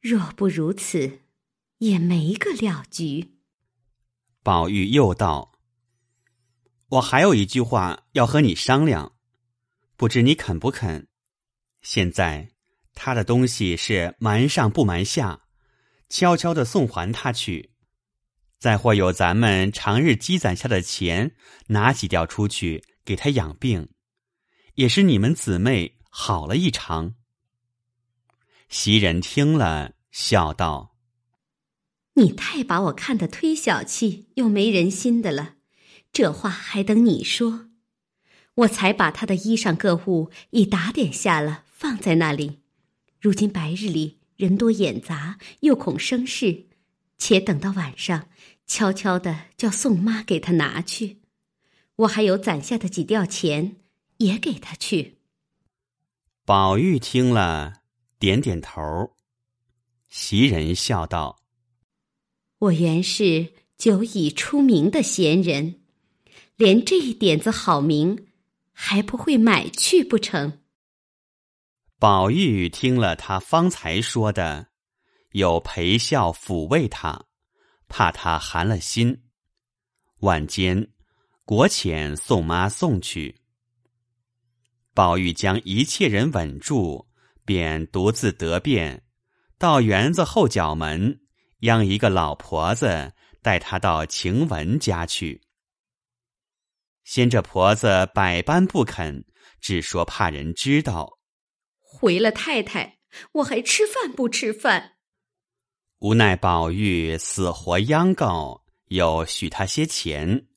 [0.00, 1.20] 若不如此，
[1.76, 3.34] 也没个了局。
[4.42, 5.52] 宝玉又道
[6.88, 9.12] ：“我还有一句话要和你商量，
[9.98, 11.08] 不知你肯不肯？
[11.82, 12.52] 现在
[12.94, 15.42] 他的东西是瞒上不瞒下，
[16.08, 17.74] 悄悄的送还他去。
[18.58, 23.90] 再或有咱们长日积攒下的钱，拿几吊出去给他养病，
[24.76, 27.14] 也是你们姊妹好了一场。”
[28.68, 29.92] 袭人听了。
[30.10, 30.96] 笑道
[32.14, 35.56] ：“你太把我看得忒小气又没人心的了，
[36.10, 37.68] 这话还等你说。
[38.54, 42.60] 我才把他的衣裳各物已打点下了，放在那里。
[43.20, 46.64] 如今白日里人多眼杂，又恐生事，
[47.18, 48.28] 且等到晚上，
[48.66, 51.20] 悄悄的叫宋妈给他拿去。
[51.96, 53.76] 我还有攒下的几吊钱，
[54.16, 55.18] 也给他去。”
[56.46, 57.82] 宝玉听了，
[58.18, 59.16] 点点头。
[60.08, 61.40] 袭人笑道
[62.58, 65.80] ：“我原是久已出名的闲人，
[66.56, 68.28] 连这一点子好名
[68.72, 70.60] 还不会买去不成？
[71.98, 74.68] 宝玉听了他方才说的，
[75.32, 77.26] 有陪笑抚慰他，
[77.88, 79.24] 怕他寒了心。
[80.20, 80.92] 晚间，
[81.44, 83.40] 国遣送妈送去。
[84.94, 87.06] 宝玉将一切人稳住，
[87.46, 89.04] 便独自得便，
[89.56, 91.20] 到园子后角门，
[91.60, 95.40] 央一个老婆子带他到晴雯家去。
[97.04, 99.24] 先这婆子百般不肯，
[99.60, 101.18] 只说怕人知道。
[101.78, 102.98] 回了太太，
[103.34, 104.96] 我还吃饭不吃饭？
[106.00, 110.48] 无奈宝玉死活央告，又许他些钱，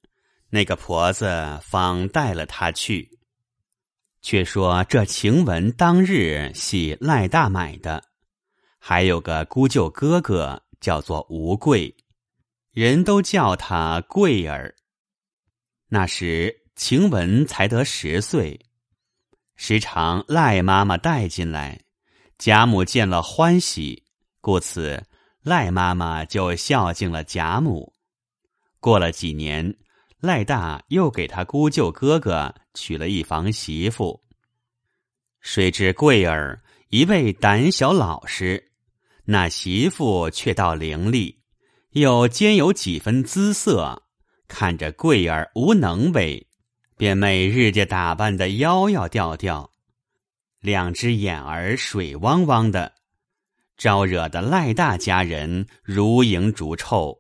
[0.50, 3.19] 那个婆子方带了他去。
[4.30, 8.04] 却说这晴雯当日系赖大买的，
[8.78, 11.98] 还有个姑舅哥哥叫做吴贵，
[12.70, 14.76] 人都叫他贵儿。
[15.88, 18.60] 那时晴雯才得十岁。
[19.56, 21.82] 时常赖妈妈带进来，
[22.38, 24.04] 贾母见了欢喜，
[24.42, 25.04] 故此
[25.42, 27.92] 赖妈妈就孝敬了贾母。
[28.80, 29.76] 过了几年，
[30.20, 34.24] 赖大又给他姑舅哥哥娶了一房媳妇。
[35.42, 38.72] 谁知贵儿一味胆小老实，
[39.26, 41.36] 那媳妇却倒伶俐，
[41.92, 44.04] 又兼有几分姿色，
[44.48, 46.48] 看着贵儿无能为。
[46.98, 49.72] 便每日家打扮的妖妖调调，
[50.60, 52.94] 两只眼儿水汪汪的，
[53.78, 57.18] 招惹的赖大家人如蝇逐臭，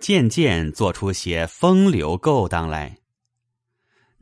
[0.00, 2.98] 渐渐做出些风流勾当来。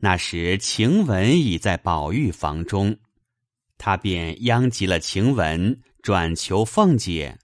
[0.03, 2.97] 那时晴雯已在宝玉房中，
[3.77, 7.37] 他便殃及了晴雯，转求凤姐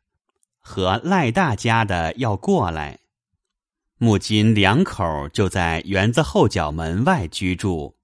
[0.57, 2.97] 和赖大家的要过来。
[3.99, 7.95] 木金两口就在园子后角门外居住，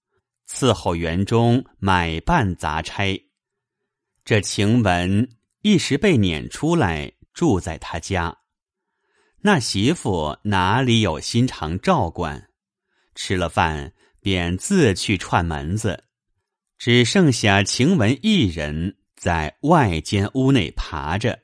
[0.47, 3.19] 伺候园中买办杂差。
[4.23, 5.29] 这晴雯
[5.63, 8.37] 一时被撵出来住在他家，
[9.41, 12.49] 那媳妇哪里有心肠照管？
[13.15, 16.05] 吃了饭便自去串门子，
[16.79, 21.37] 只剩下晴雯一人在外间屋内爬着。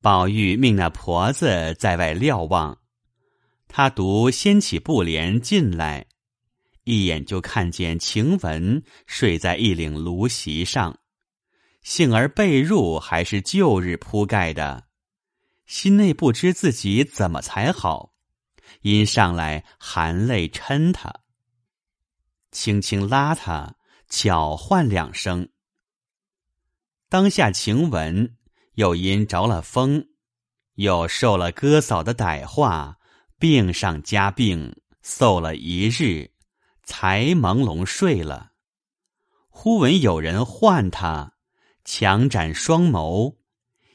[0.00, 2.78] 宝玉命那婆子在外瞭望。
[3.68, 6.06] 他独掀起布帘进来，
[6.84, 10.98] 一眼就看见晴雯睡在一领芦席上，
[11.82, 14.84] 幸而被褥还是旧日铺盖的，
[15.64, 18.12] 心内不知自己怎么才好，
[18.82, 21.21] 因上来含泪嗔他，
[22.52, 23.74] 轻轻拉他，
[24.08, 25.48] 巧唤两声。
[27.08, 28.36] 当下晴雯
[28.74, 30.06] 又因着了风，
[30.74, 32.98] 又受了哥嫂的歹话。
[33.38, 36.30] 病上加病，嗽了一日，
[36.84, 38.52] 才朦胧睡了。
[39.48, 41.34] 忽闻有人唤他，
[41.84, 43.38] 强展双眸，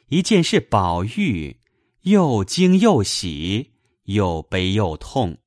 [0.07, 1.61] 一见是宝玉，
[2.01, 5.37] 又惊又喜，又悲又痛，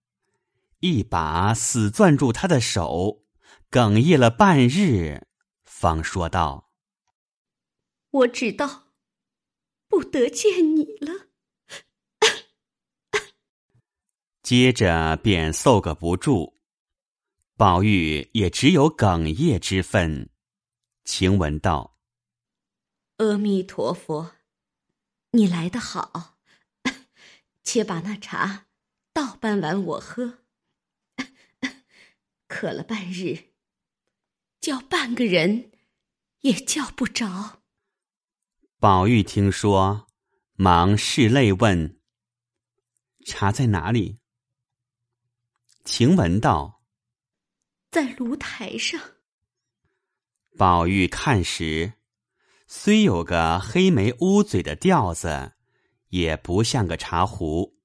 [0.81, 3.25] 一把死攥住他的手，
[3.71, 5.27] 哽咽了半日，
[5.63, 6.73] 方说道
[8.11, 8.95] ：“我知道，
[9.89, 11.29] 不得见你了。”
[14.43, 16.55] 接着便嗽个不住，
[17.57, 20.31] 宝玉也只有哽咽之分。
[21.05, 21.99] 晴雯道
[23.19, 24.33] ：“阿弥陀佛，
[25.33, 26.39] 你来的好，
[27.63, 28.67] 且把那茶
[29.13, 30.39] 倒半碗我喝。
[32.51, 33.53] 渴了半日，
[34.61, 35.71] 叫半个人
[36.41, 37.63] 也叫不着。”
[38.81, 40.09] 宝玉听说，
[40.55, 42.01] 忙拭泪问
[43.25, 44.19] ：“茶在哪里？”
[45.85, 46.83] 晴雯道
[47.93, 49.01] ：“在炉台上。”
[50.59, 51.93] 宝玉看时，
[52.67, 55.53] 虽有个黑眉乌嘴的调子，
[56.09, 57.79] 也不像个茶壶，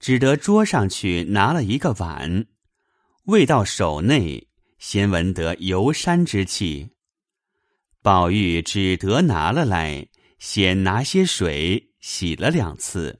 [0.00, 2.48] 只得桌上去拿了一个碗，
[3.24, 4.48] 未到手内，
[4.78, 6.90] 先闻得游山之气。
[8.02, 10.08] 宝玉只得拿了来，
[10.38, 13.18] 先拿些水洗了两次，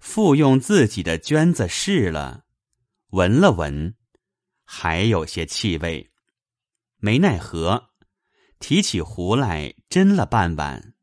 [0.00, 2.44] 复用自己的绢子试了。
[3.10, 3.94] 闻了闻，
[4.64, 6.10] 还有些气味，
[6.96, 7.90] 没奈何，
[8.58, 10.94] 提起壶来斟了半碗。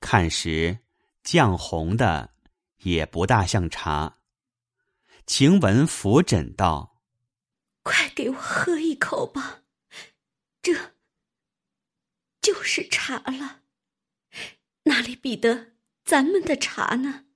[0.00, 0.78] 看时
[1.22, 2.32] 酱红的，
[2.78, 4.18] 也不大像茶。
[5.26, 6.91] 晴雯扶枕道
[7.82, 9.62] ：“快给我喝一口吧，
[10.62, 10.94] 这
[12.40, 13.62] 就是茶了，
[14.84, 15.72] 哪里比得
[16.04, 17.26] 咱们的茶呢？”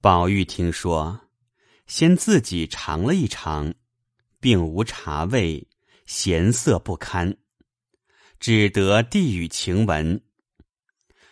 [0.00, 1.26] 宝玉听说。
[1.86, 3.74] 先自己尝了一尝，
[4.38, 5.66] 并无茶味，
[6.06, 7.36] 咸涩不堪，
[8.38, 10.22] 只得递与晴雯。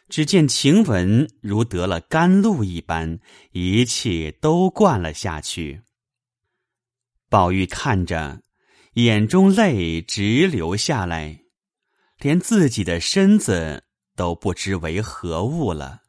[0.08, 3.20] 只见晴雯如得了甘露一般，
[3.52, 5.82] 一切都灌了下去。
[7.28, 8.42] 宝玉看着，
[8.94, 11.44] 眼中泪直流下来，
[12.18, 13.84] 连自己的身子
[14.16, 16.04] 都不知为何物了。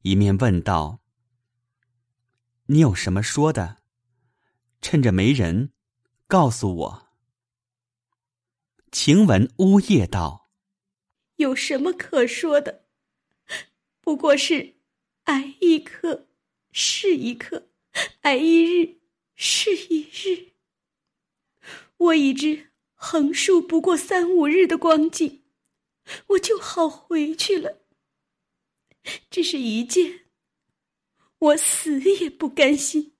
[0.00, 1.00] 一面问道
[2.66, 3.82] ：“你有什么说的？
[4.80, 5.72] 趁着没人，
[6.26, 7.08] 告诉我。”
[8.90, 10.48] 晴雯呜咽道
[11.36, 12.86] ：“有什么可说的？
[14.00, 14.76] 不过是
[15.24, 16.28] 挨一刻
[16.72, 17.68] 是一刻，
[18.22, 19.00] 挨一日
[19.34, 20.52] 是一日。
[21.96, 25.42] 我已知横竖不过三五日的光景，
[26.28, 27.82] 我就好回去了。”
[29.30, 30.26] 只是一件，
[31.38, 33.14] 我死也不甘心。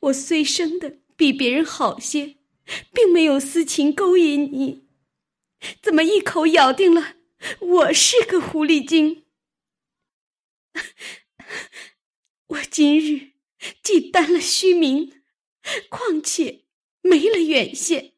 [0.00, 2.36] 我虽生的比别人好些，
[2.92, 4.88] 并没有私情勾引你，
[5.80, 7.16] 怎么一口咬定了
[7.60, 9.24] 我是个狐狸精？
[12.48, 13.32] 我今日
[13.82, 15.22] 既担了虚名，
[15.88, 16.64] 况且
[17.00, 18.14] 没了远线，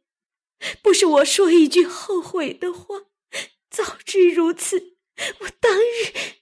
[0.82, 3.06] 不是我说一句后悔的话。
[3.70, 4.96] 早知如此，
[5.40, 6.36] 我当日。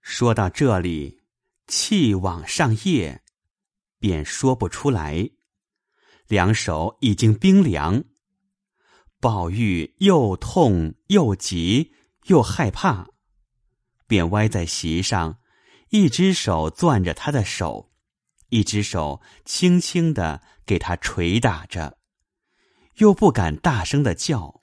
[0.00, 1.22] 说到这里，
[1.66, 3.22] 气往上咽，
[3.98, 5.30] 便说不出来，
[6.28, 8.04] 两手已经冰凉。
[9.18, 11.94] 宝玉又痛又急
[12.24, 13.08] 又害怕，
[14.06, 15.40] 便歪在席上，
[15.92, 17.92] 一只手攥着他的手，
[18.48, 21.98] 一只手轻轻的给他捶打着，
[22.94, 24.62] 又不敢大声的叫，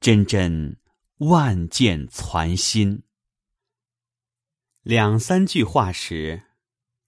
[0.00, 0.78] 真真。
[1.16, 3.02] 万箭攒心，
[4.82, 6.40] 两三句话时，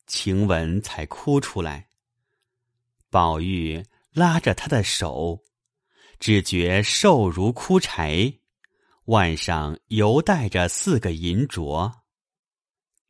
[0.08, 1.90] 晴雯才哭出来。
[3.08, 5.44] 宝玉拉着她的手，
[6.18, 8.40] 只觉瘦如枯柴，
[9.04, 11.99] 腕上犹带着四个银镯，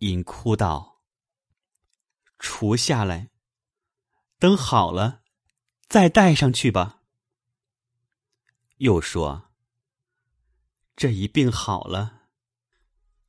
[0.00, 1.00] 因哭道
[2.38, 3.30] ：“除下来，
[4.38, 5.22] 等好了，
[5.88, 7.02] 再戴上去吧。”
[8.78, 9.46] 又说。
[10.96, 12.28] 这一病好了，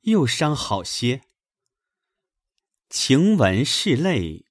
[0.02, 1.22] 又伤好些。
[2.90, 4.44] 晴雯拭泪，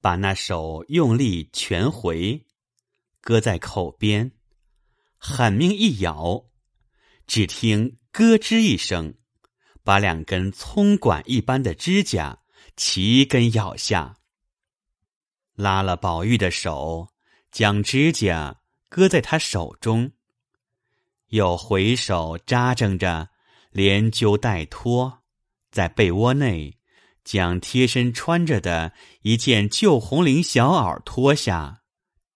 [0.00, 2.44] 把那手用力全回，
[3.20, 4.32] 搁在口边，
[5.16, 6.50] 狠命一咬，
[7.28, 9.19] 只听咯吱一声，
[9.82, 12.38] 把两根葱管一般的指甲
[12.76, 14.16] 齐根咬下。
[15.54, 17.08] 拉了宝玉的手，
[17.50, 20.12] 将指甲搁在他手中。
[21.28, 23.28] 又回手扎正着，
[23.70, 25.22] 连揪带拖，
[25.70, 26.78] 在被窝内
[27.22, 31.82] 将贴身穿着的一件旧红绫小袄脱下，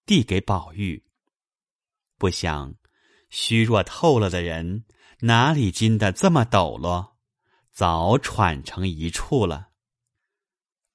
[0.07, 1.03] 递给宝玉。
[2.19, 2.75] 不想
[3.31, 4.85] 虚弱透了的人，
[5.21, 7.14] 哪里经得这么抖落，
[7.75, 9.71] 早喘成一处了。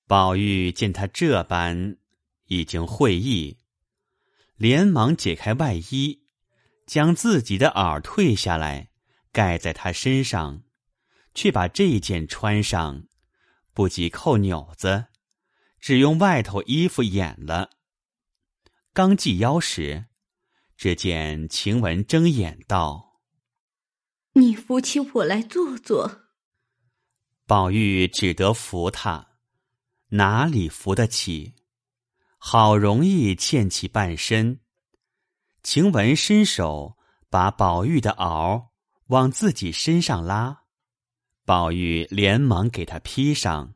[0.08, 1.98] 宝玉见他这般，
[2.46, 3.58] 已经会意，
[4.56, 6.24] 连忙解开外衣。
[6.88, 8.90] 将自己的袄退下来，
[9.32, 10.64] 盖在他身上，
[11.36, 13.04] 却把这件穿上，
[13.74, 15.06] 不及扣纽子，
[15.80, 17.70] 只用外头衣服掩了。
[18.92, 20.06] 刚系腰时，
[20.76, 23.22] 只见晴雯睁眼道
[24.34, 26.29] ：“你扶起我来坐坐。”
[27.50, 29.28] 宝玉只得扶他，
[30.10, 31.56] 哪里扶得起？
[32.38, 34.60] 好容易欠起半身。
[35.64, 36.96] 晴雯伸手
[37.28, 38.68] 把宝玉的袄
[39.08, 40.66] 往自己身上拉，
[41.44, 43.74] 宝玉连忙给他披上，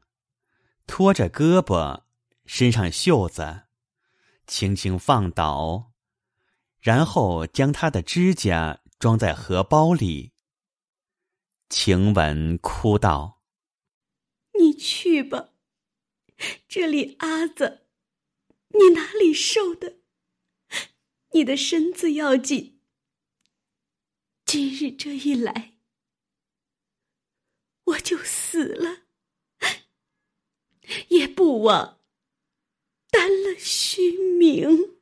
[0.85, 2.03] 拖着胳膊，
[2.45, 3.63] 身上袖子，
[4.45, 5.93] 轻轻放倒，
[6.79, 10.31] 然后将他的指甲装在荷包里。
[11.69, 13.39] 晴雯哭道
[14.59, 15.53] ：“你去吧，
[16.67, 17.87] 这里阿子，
[18.69, 19.99] 你哪里受的？”
[21.35, 22.79] 你的身子要紧，
[24.45, 25.73] 今日这一来，
[27.85, 29.07] 我就死了，
[31.07, 31.99] 也不枉
[33.09, 34.99] 担了虚名。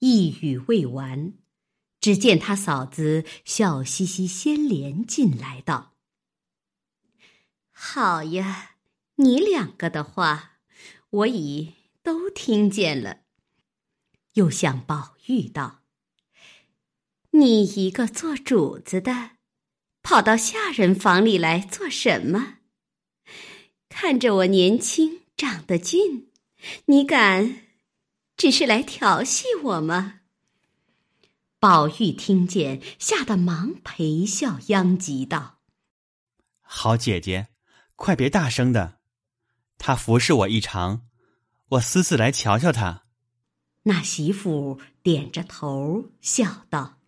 [0.00, 1.38] 一语未完，
[2.06, 5.96] 只见他嫂子笑嘻嘻先连进来道
[7.74, 8.76] ：“好呀，
[9.16, 10.52] 你两个的话。”
[11.10, 13.22] 我已都听见了，
[14.34, 15.82] 又向宝玉道
[17.32, 19.30] ：“你一个做主子的，
[20.00, 22.58] 跑到下人房里来做什么？
[23.88, 26.30] 看着我年轻长得俊，
[26.84, 27.62] 你敢
[28.36, 30.20] 只是来调戏我吗？
[31.68, 35.58] 宝玉听见，吓得忙陪笑央及道
[36.62, 37.48] ：“好姐姐，
[37.96, 38.98] 快别大声的，
[39.76, 41.08] 他服侍我一场，
[41.70, 43.06] 我私自来瞧瞧他。”
[43.82, 47.00] 那媳妇点着头笑道：“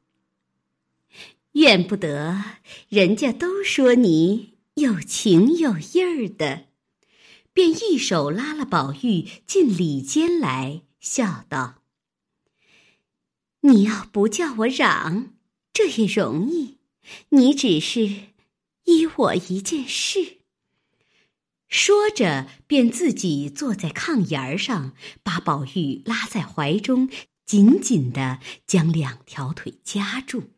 [1.55, 2.43] 怨不得，
[2.89, 6.65] 人家都说你有情有义儿的。”
[7.55, 11.77] 便一手拉了宝玉进里间来，笑道。
[13.69, 15.35] 你要不叫我嚷，
[15.75, 16.79] 这也容易。
[17.29, 18.09] 你只是
[18.85, 20.39] 依我一件事。
[21.69, 27.11] 说着，便自己坐在炕沿儿上，把宝玉拉在怀中，
[27.45, 30.51] 紧紧的将两条腿夹住。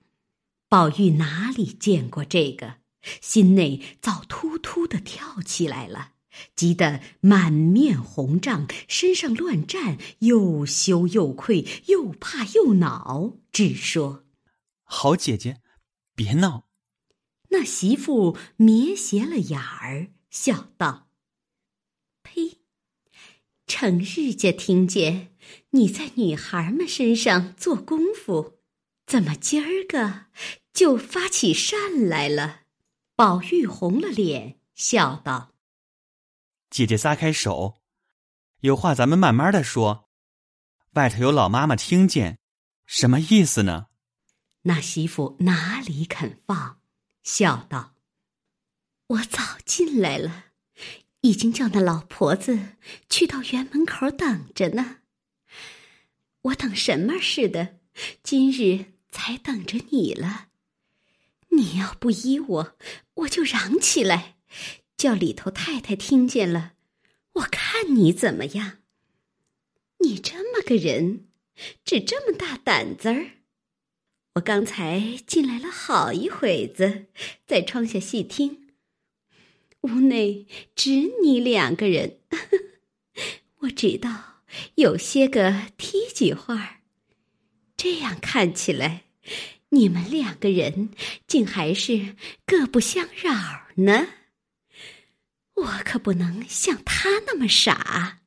[0.69, 2.77] 宝玉哪里见过这个，
[3.21, 6.13] 心内早突突的跳起来了。
[6.55, 14.25] 急得满面红胀，身上乱颤，又羞又愧，又怕又恼，只说
[14.85, 15.61] ：“好姐姐，
[16.15, 16.69] 别闹。”
[17.53, 21.09] 那媳妇瞥斜了眼儿，笑道
[22.23, 22.59] ：“呸！
[23.67, 25.35] 成日家听见
[25.71, 28.61] 你在女孩们身上做功夫，
[29.07, 30.27] 怎么今儿个
[30.73, 32.63] 就发起善来了？”
[33.17, 35.53] 宝玉红了脸，笑道。
[36.71, 37.83] 姐姐撒开手，
[38.61, 40.09] 有话咱们慢慢的说。
[40.93, 42.39] 外头有老妈妈听见，
[42.87, 43.89] 什么意思呢？
[44.63, 46.81] 那媳妇哪里肯放，
[47.25, 47.97] 笑道
[49.09, 50.47] ：“我早进来了，
[51.23, 52.77] 已经叫那老婆子
[53.09, 54.99] 去到园门口等着呢。
[56.43, 57.81] 我等什么似的，
[58.23, 60.49] 今日才等着你了。
[61.49, 62.77] 你要不依我，
[63.15, 64.37] 我就嚷起来。”
[65.01, 66.75] 叫里头太太听见了，
[67.33, 68.81] 我看你怎么样？
[70.01, 71.27] 你这么个人，
[71.87, 73.31] 只这么大胆子儿？
[74.35, 77.07] 我刚才进来了好一会子，
[77.47, 78.69] 在窗下细听，
[79.81, 80.47] 屋内
[80.77, 82.19] 只你两个人。
[83.61, 84.43] 我知道
[84.75, 86.83] 有些个梯几话
[87.75, 89.05] 这样看起来，
[89.71, 90.91] 你们两个人
[91.27, 93.33] 竟还是各不相扰
[93.77, 94.07] 呢。
[95.61, 98.21] 我可不能像他那么傻。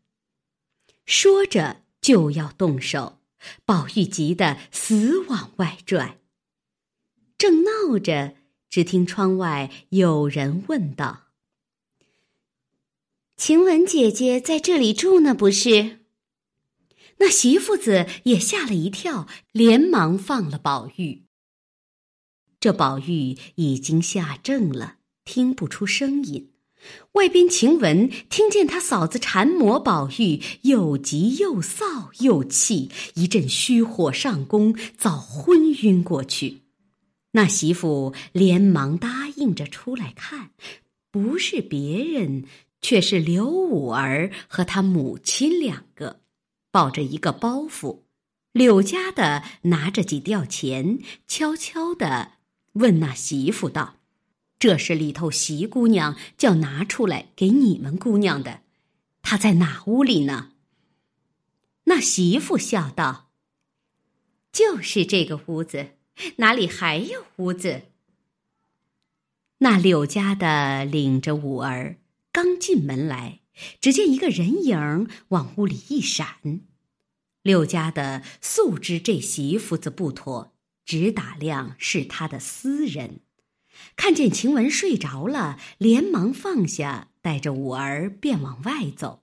[1.06, 3.20] 说着就要动手，
[3.66, 6.20] 宝玉急得死往外拽。
[7.38, 8.36] 正闹着，
[8.70, 11.28] 只听窗外有人问道
[13.36, 16.00] ：“晴雯姐姐在这里住呢，不是？”
[17.20, 21.26] 那媳妇子也吓了一跳，连忙放了宝玉。
[22.60, 26.53] 这宝玉已经吓怔了，听不出声音。
[27.14, 36.62] 外边，晴雯听见他嫂子缠磨宝玉，又急又臊又气，一阵虚火上攻，早昏晕过去。
[37.34, 40.52] 那媳妇连忙答应着出来看，
[41.12, 42.46] 不是别人，
[42.82, 46.22] 却是刘五儿和他母亲两个，
[46.72, 48.02] 抱着一个包袱。
[48.52, 52.34] 柳家的拿着几吊钱，悄悄的
[52.74, 53.96] 问那媳妇道。
[54.64, 58.62] 这是里头席姑娘叫拿出来给你们姑娘的，
[59.22, 60.54] 她在哪屋里呢？
[61.84, 63.30] 那媳妇笑道
[64.54, 65.98] ：“就是这个屋子，
[66.38, 67.82] 哪里还有屋子？”
[69.60, 71.98] 那柳家的领着五儿
[72.32, 73.42] 刚进门来，
[73.82, 76.62] 只见一个人影往屋里一闪。
[77.42, 80.54] 柳家的素知这媳妇子不妥，
[80.86, 83.20] 只打量是他的私人。
[83.96, 89.22] 看见晴雯睡着了，连忙放下，带着五儿便往外走。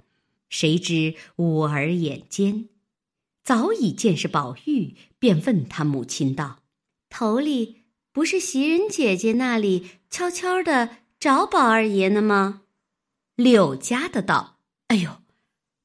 [0.48, 2.68] 谁知五儿眼尖，
[3.44, 6.60] 早已见是宝玉，便问他母亲道
[7.10, 12.62] ：“头里不是袭人姐姐那里悄悄的找宝二爷呢吗？”
[13.36, 14.58] 柳家的道
[14.88, 15.22] ：“哎呦，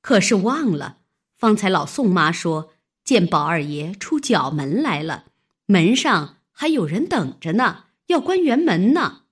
[0.02, 1.00] 可是忘了。
[1.36, 2.74] 方才老宋妈说
[3.04, 5.26] 见宝二爷出角门来了，
[5.68, 9.24] 门上还有人等着呢。”要关园门呢。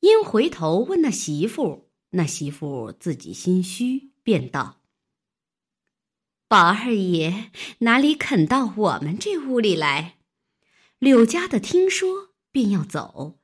[0.00, 4.82] 因回头问那媳妇，那媳妇自己心虚，便道
[6.46, 10.18] ：“宝二爷哪里肯到我们这屋里来？”
[11.00, 13.38] 柳家的听说，便要走。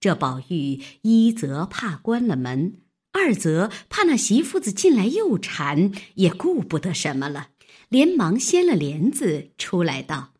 [0.00, 2.82] 这宝玉一则怕关了门，
[3.12, 7.50] 二则怕那媳妇子进来又馋，也顾不得什么了，
[7.88, 10.32] 连忙掀了帘子出来道：“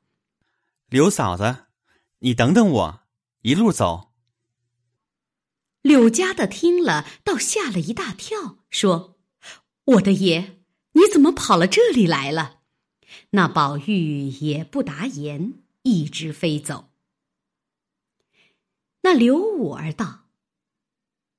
[0.88, 1.64] 刘嫂子。”
[2.20, 3.00] 你等等我，
[3.42, 4.12] 一路走。”
[5.82, 9.18] 柳家的听了，倒吓了一大跳，说
[9.84, 10.60] ：“我的爷，
[10.92, 12.62] 你怎么跑了这里来了？”
[13.30, 16.90] 那宝玉也不答言，一直飞走。
[19.02, 20.26] 那刘五儿道：“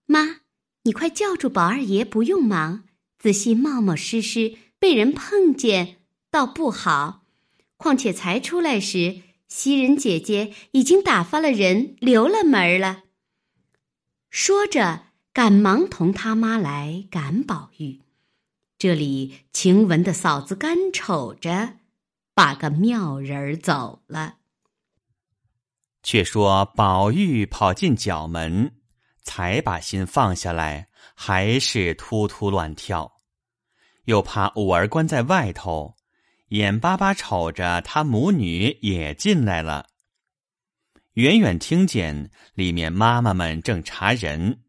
[0.07, 0.41] 妈，
[0.83, 2.85] 你快叫住宝二爷，不用忙，
[3.19, 5.97] 仔细冒冒失失，被人碰见，
[6.31, 7.25] 倒不好。
[7.75, 13.03] 况且才出来时，袭人姐姐已经打发了人，留了门了。”
[14.29, 18.01] 说着，赶忙同他妈来赶宝玉。
[18.77, 21.77] 这里晴雯的嫂子干瞅着，
[22.33, 24.35] 把个妙人儿走了。
[26.03, 28.75] 却说宝玉跑进角门，
[29.23, 33.17] 才把心放下来，还是突突乱跳，
[34.05, 35.96] 又怕五儿关在外头，
[36.49, 39.89] 眼巴巴瞅着他母女也进来了。
[41.13, 44.63] 远远听见里面妈妈们正查人，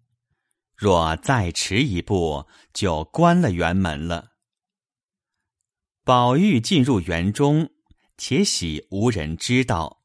[0.75, 4.33] 若再迟一步，就关了园门了。
[6.05, 7.71] 宝玉进入园中，
[8.17, 10.03] 且喜无人知道。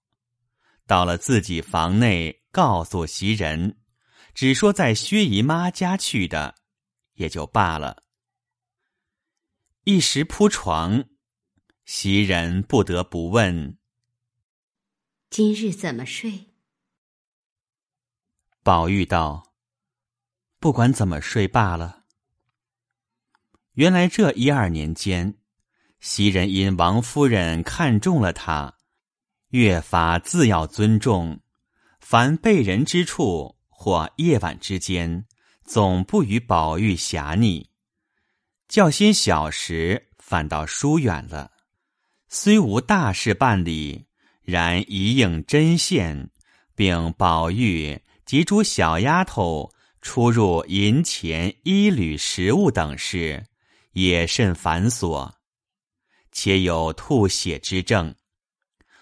[0.86, 3.78] 到了自己房内，告诉袭人，
[4.34, 6.56] 只说在薛姨妈家去的，
[7.14, 8.04] 也就罢了。
[9.86, 11.06] 一时铺床，
[11.86, 13.78] 袭人不得不问。
[15.30, 16.46] 今日怎么睡？
[18.64, 19.54] 宝玉道
[20.60, 22.06] ：“不管怎么睡罢了。”
[23.74, 25.38] 原来这一二年间，
[26.00, 28.78] 袭人因王夫人看中了他，
[29.50, 31.42] 越发自要尊重，
[32.00, 35.28] 凡被人之处或夜晚之间，
[35.66, 37.72] 总不与宝玉狭逆。
[38.70, 41.52] 较心小时，反倒疏远了。
[42.36, 44.08] 虽无大事办理。
[44.42, 46.32] 然一应针线，
[46.76, 49.72] 并宝玉及诸小丫头
[50.02, 53.46] 出入银钱、衣履、食物等事，
[53.92, 55.32] 也甚繁琐，
[56.32, 58.16] 且有吐血之症，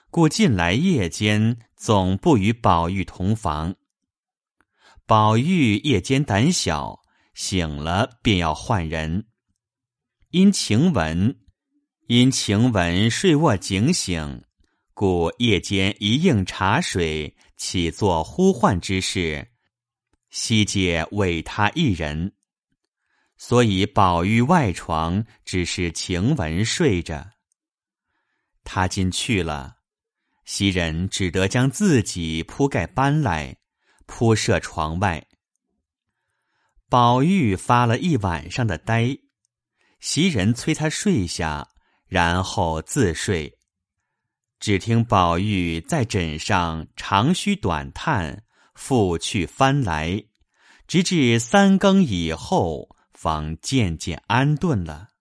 [0.10, 3.76] 故近来夜间总不与宝玉同房。
[5.08, 7.02] 宝玉夜间胆小，
[7.34, 9.26] 醒了便要唤人，
[10.30, 11.41] 因晴雯，
[12.14, 14.44] 因晴雯睡卧警醒。
[14.94, 19.48] 故夜间一应茶水，起作呼唤之事，
[20.30, 22.34] 悉皆委他一人。
[23.38, 27.32] 所以宝玉外床只是晴雯睡着。
[28.66, 29.78] 他今去了，
[30.44, 33.56] 袭人只得将自己铺盖搬来，
[34.06, 35.26] 铺设床外。
[36.90, 39.18] 宝玉发了一晚上的呆，
[40.02, 41.70] 袭人催他睡下，
[42.12, 43.58] 然后自睡。
[44.60, 48.44] 只听宝玉在枕上长吁短叹，
[48.76, 50.22] 复去翻来，
[50.88, 55.12] 直至三更以后，方渐渐安顿了。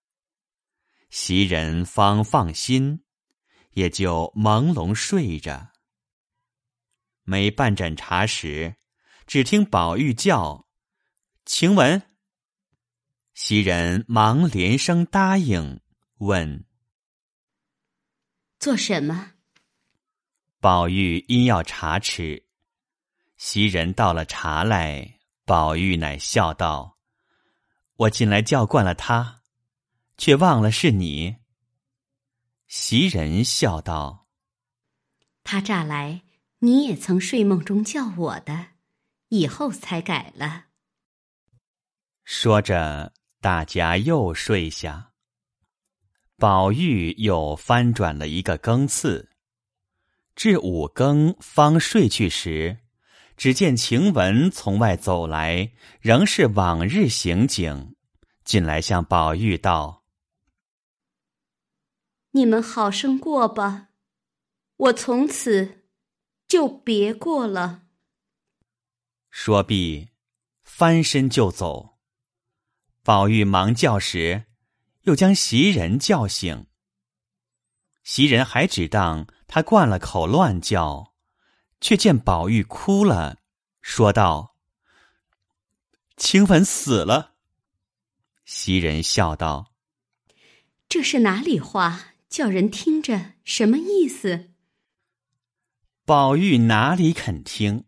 [1.10, 3.04] 袭人方放心，
[3.74, 5.70] 也就朦胧睡着。
[7.22, 8.74] 没半盏茶时，
[9.28, 10.66] 只听宝玉叫
[11.46, 12.02] ：“晴雯。”
[13.32, 15.80] 袭人忙连声答应，
[16.18, 16.64] 问。
[18.60, 19.32] 做什么？
[20.60, 22.44] 宝玉因要茶吃，
[23.38, 26.98] 袭人倒了茶来，宝玉乃笑道
[27.96, 29.40] ：“我进来叫惯了他，
[30.18, 31.36] 却忘了是你。”
[32.68, 34.28] 袭人笑道
[35.42, 36.20] ：“他乍来，
[36.58, 38.72] 你也曾睡梦中叫我的，
[39.28, 40.66] 以后才改了。”
[42.24, 45.09] 说着，大家又睡下。
[46.40, 49.28] 宝玉又翻转了一个更次，
[50.34, 52.78] 至五更方睡去时，
[53.36, 57.94] 只见晴雯从外走来，仍是往日行景，
[58.42, 60.02] 进来向宝玉道
[62.32, 63.88] ：“你们好生过吧，
[64.76, 65.82] 我从此
[66.48, 67.82] 就别过了。”
[69.28, 70.08] 说毕，
[70.62, 71.98] 翻身就走。
[73.02, 74.46] 宝玉忙叫时。
[75.02, 76.66] 又将袭人叫醒。
[78.02, 81.14] 袭人还只当他灌了口乱叫，
[81.80, 83.38] 却见宝玉哭了，
[83.80, 84.56] 说道
[86.16, 87.34] ：“晴雯死了。”
[88.44, 89.72] 袭人笑道
[90.88, 92.14] ：“这是哪里话？
[92.28, 94.50] 叫人听着什么意思？”
[96.04, 97.84] 宝玉哪里肯听，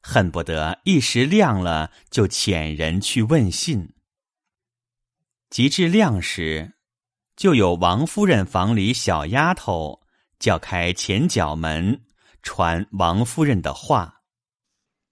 [0.00, 3.94] 恨不得一时亮了，就遣人去问信。
[5.50, 6.74] 及至亮时，
[7.36, 10.00] 就有王夫人房里小丫头
[10.38, 12.02] 叫开前角门，
[12.42, 14.22] 传王夫人的话。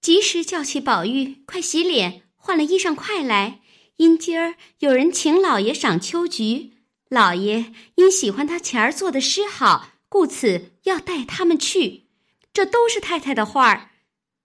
[0.01, 3.61] 及时叫起宝玉，快洗脸，换了衣裳，快来！
[3.97, 6.75] 因今儿有人请老爷赏秋菊，
[7.09, 12.11] 老爷因喜欢他前儿做的诗好，故此要带他们去。
[12.53, 13.91] 这都是太太的话儿，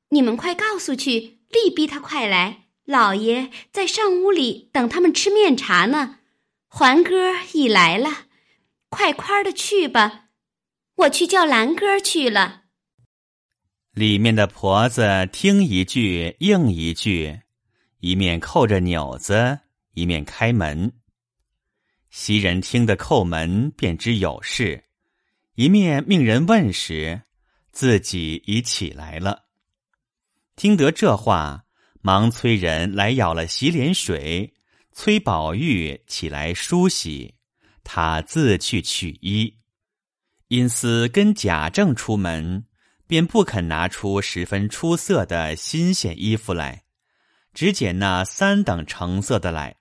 [0.10, 2.70] 你们快告诉去，力逼他快来。
[2.92, 6.20] 老爷在上屋里等他们吃面茶呢。
[6.68, 8.26] 环哥已来了，
[8.90, 10.26] 快快的去吧，
[10.96, 12.64] 我去叫兰哥去了。
[13.94, 17.42] 里面的婆子听一句应一句，
[18.00, 19.60] 一面扣着钮子，
[19.94, 20.94] 一面开门。
[22.10, 24.84] 袭人听得叩门，便知有事，
[25.56, 27.22] 一面命人问时，
[27.72, 29.46] 自己已起来了。
[30.56, 31.66] 听得这话，
[32.02, 34.54] 忙催人来舀了洗脸水。
[34.94, 37.36] 催宝玉起来梳洗，
[37.82, 39.58] 他自去取衣。
[40.50, 42.66] 因思跟贾政出门，
[43.08, 46.84] 便不肯拿出十分出色的新鲜衣服来，
[47.54, 49.78] 只捡那三等成色的来。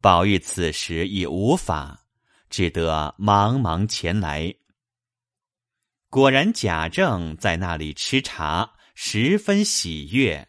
[0.00, 2.06] 宝玉此时已无法，
[2.50, 4.52] 只得忙忙前来。
[6.10, 10.48] 果然贾政在那里吃茶，十分喜悦。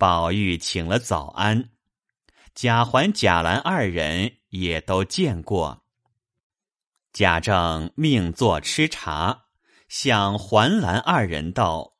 [0.00, 1.72] 宝玉请了早安。
[2.54, 5.84] 贾环、贾兰二人也都见过。
[7.12, 9.44] 贾政命坐吃茶，
[9.90, 11.98] 向环、兰二人道：“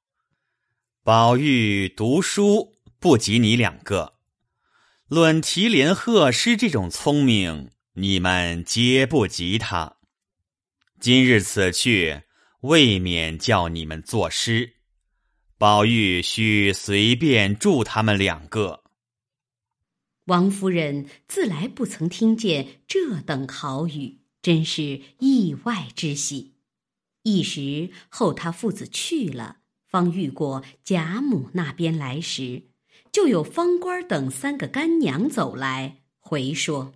[1.05, 4.15] 宝玉读书不及你两个，
[5.07, 9.99] 论提联贺诗这种聪明，你们皆不及他。
[10.99, 12.23] 今日此去，
[12.63, 14.80] 未免叫你们作诗。
[15.61, 18.83] 宝玉须随便住他们两个。”
[20.25, 26.55] 王夫人自来不曾听见这等好语，真是意外之喜。
[27.25, 32.71] 一时后，他父子去了，方遇过贾母那边来时，
[33.13, 36.95] 就有方官等三个干娘走来，回说：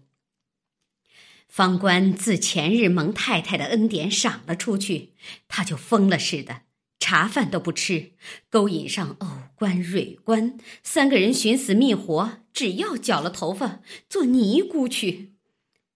[1.46, 5.12] 方官自前日蒙太太的恩典赏了出去，
[5.48, 6.62] 他就疯了似的。
[7.04, 8.12] 茶饭都不吃，
[8.48, 15.34] 勾引上偶官、蕊官三个人寻死觅活，只要绞了头发做尼姑去。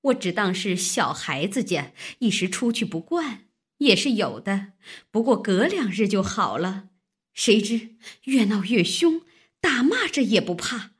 [0.03, 3.47] 我只当是小孩子家，一时出去不惯
[3.79, 4.73] 也是有的。
[5.11, 6.91] 不过隔两日就好了。
[7.33, 9.23] 谁知越闹越凶，
[9.63, 10.91] 打骂着也不怕，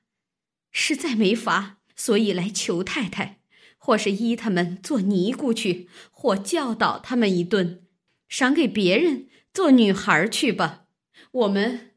[0.73, 3.41] 实在没法，所以来求太太，
[3.77, 7.83] 或是依他们做尼姑去，或教导他们一顿，
[8.27, 9.27] 赏给别人。
[9.53, 10.87] 做女孩去吧，
[11.33, 11.97] 我们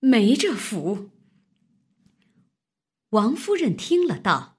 [0.00, 1.10] 没这福。
[3.10, 4.58] 王夫人听了道：“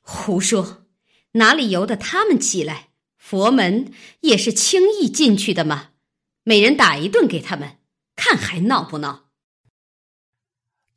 [0.00, 0.86] 胡说，
[1.32, 2.88] 哪里由得他们起来？
[3.16, 5.90] 佛门也是轻易进去的吗？
[6.42, 7.78] 每人打一顿给他们，
[8.16, 9.30] 看还闹不闹？”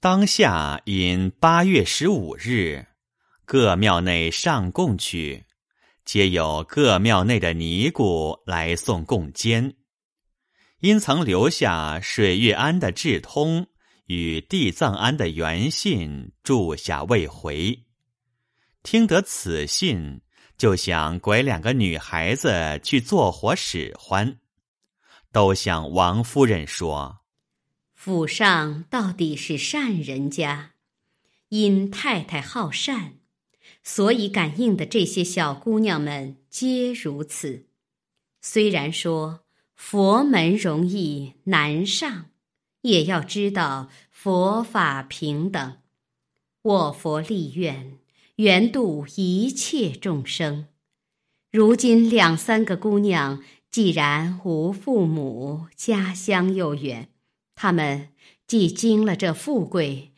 [0.01, 2.87] 当下因八月十五日，
[3.45, 5.45] 各庙内上供去，
[6.03, 9.75] 皆有各庙内的尼姑来送供监。
[10.85, 13.65] 因曾留下水月庵的智通
[14.05, 17.85] 与地藏庵的元信住下未回，
[18.83, 20.21] 听得此信，
[20.59, 24.37] 就想拐两个女孩子去做活使唤，
[25.31, 27.21] 都向王夫人说
[27.95, 30.73] ：“府上到底是善人家，
[31.49, 33.13] 因太太好善，
[33.81, 37.65] 所以感应的这些小姑娘们皆如此。
[38.39, 39.39] 虽然说。”
[39.75, 42.25] 佛门容易难上，
[42.81, 45.77] 也要知道佛法平等。
[46.61, 47.99] 我佛立愿，
[48.37, 50.67] 愿度一切众生。
[51.51, 57.09] 如今两三个姑娘，既然无父母，家乡又远，
[57.53, 58.09] 他们
[58.47, 60.13] 既经了这富贵，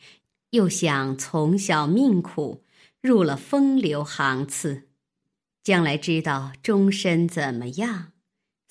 [0.50, 2.64] 又想从小命苦，
[3.00, 4.88] 入了风流行次，
[5.62, 8.12] 将来知道终身怎么样？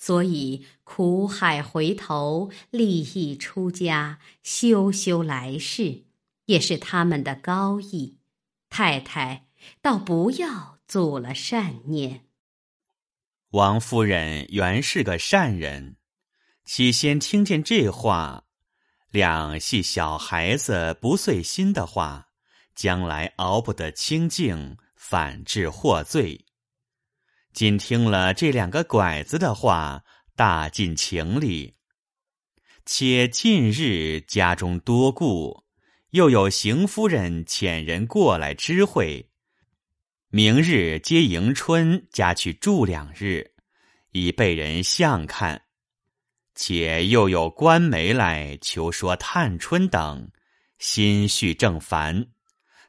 [0.00, 6.04] 所以苦海回头，立意出家，修修来世，
[6.46, 8.16] 也是他们的高义。
[8.70, 9.48] 太太
[9.82, 12.24] 倒不要做了善念。
[13.50, 15.96] 王夫人原是个善人，
[16.64, 18.44] 起先听见这话，
[19.10, 22.28] 两系小孩子不遂心的话，
[22.74, 26.46] 将来熬不得清净，反致获罪。
[27.52, 30.02] 今听了这两个拐子的话，
[30.38, 31.74] 大尽情理。
[32.86, 35.64] 且近日家中多故，
[36.10, 39.28] 又有邢夫人遣人过来知会，
[40.28, 43.50] 明日接迎春家去住两日，
[44.12, 45.60] 已被人相看。
[46.54, 50.30] 且又有官媒来求说探春等，
[50.78, 52.28] 心绪正烦，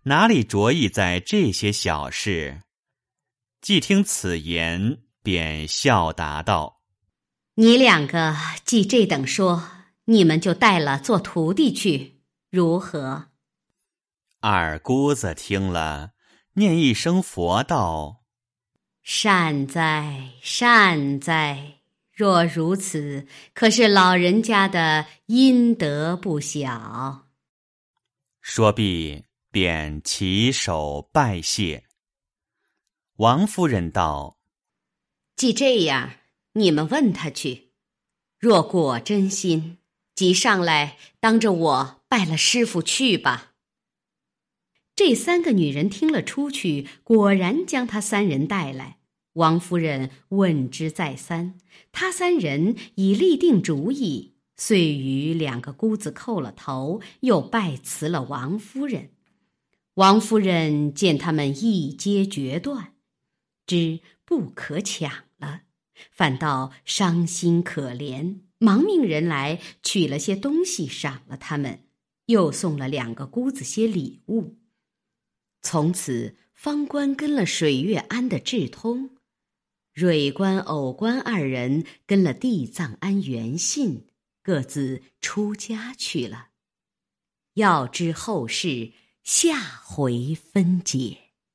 [0.04, 2.62] 哪里着意在这些小事？
[3.60, 6.79] 既听此言，便笑答道
[7.60, 9.70] ：“你两个既这等说，
[10.06, 13.32] 你们就带了做徒弟去，如何？”
[14.40, 16.12] 二姑子听了，
[16.54, 18.24] 念一声佛道
[19.04, 21.82] ：“善哉，善哉！
[22.14, 27.28] 若如此，可是老人家的阴德不小。”
[28.40, 31.84] 说毕，便起手拜谢。
[33.18, 34.38] 王夫人道
[35.36, 36.10] ：“既这样，
[36.54, 37.70] 你们问他去。
[38.40, 39.78] 若果真心，
[40.16, 43.54] 即上来当着我拜了师傅去吧。”
[44.96, 48.98] 这三个女人听了出去，果然将他三人带来。
[49.34, 51.58] 王夫人问之再三，
[51.94, 59.12] 他三人已立定主意，遂与两个姑子叩了头，又拜辞了王夫人。
[59.94, 62.96] 王夫人见他们一皆决断，
[63.66, 65.24] 知不可抢，
[66.12, 71.86] 反倒伤心可怜，忙命人来取了些东西赏了他们，
[72.26, 74.58] 又送了两个姑子些礼物。
[75.62, 79.12] 从此，方官跟了水月庵的智通，
[79.94, 84.08] 蕊官、藕官二人跟了地藏庵元信，
[84.42, 86.50] 各自出家去了。
[87.56, 88.94] 要知后事，
[89.24, 91.29] 下回分解。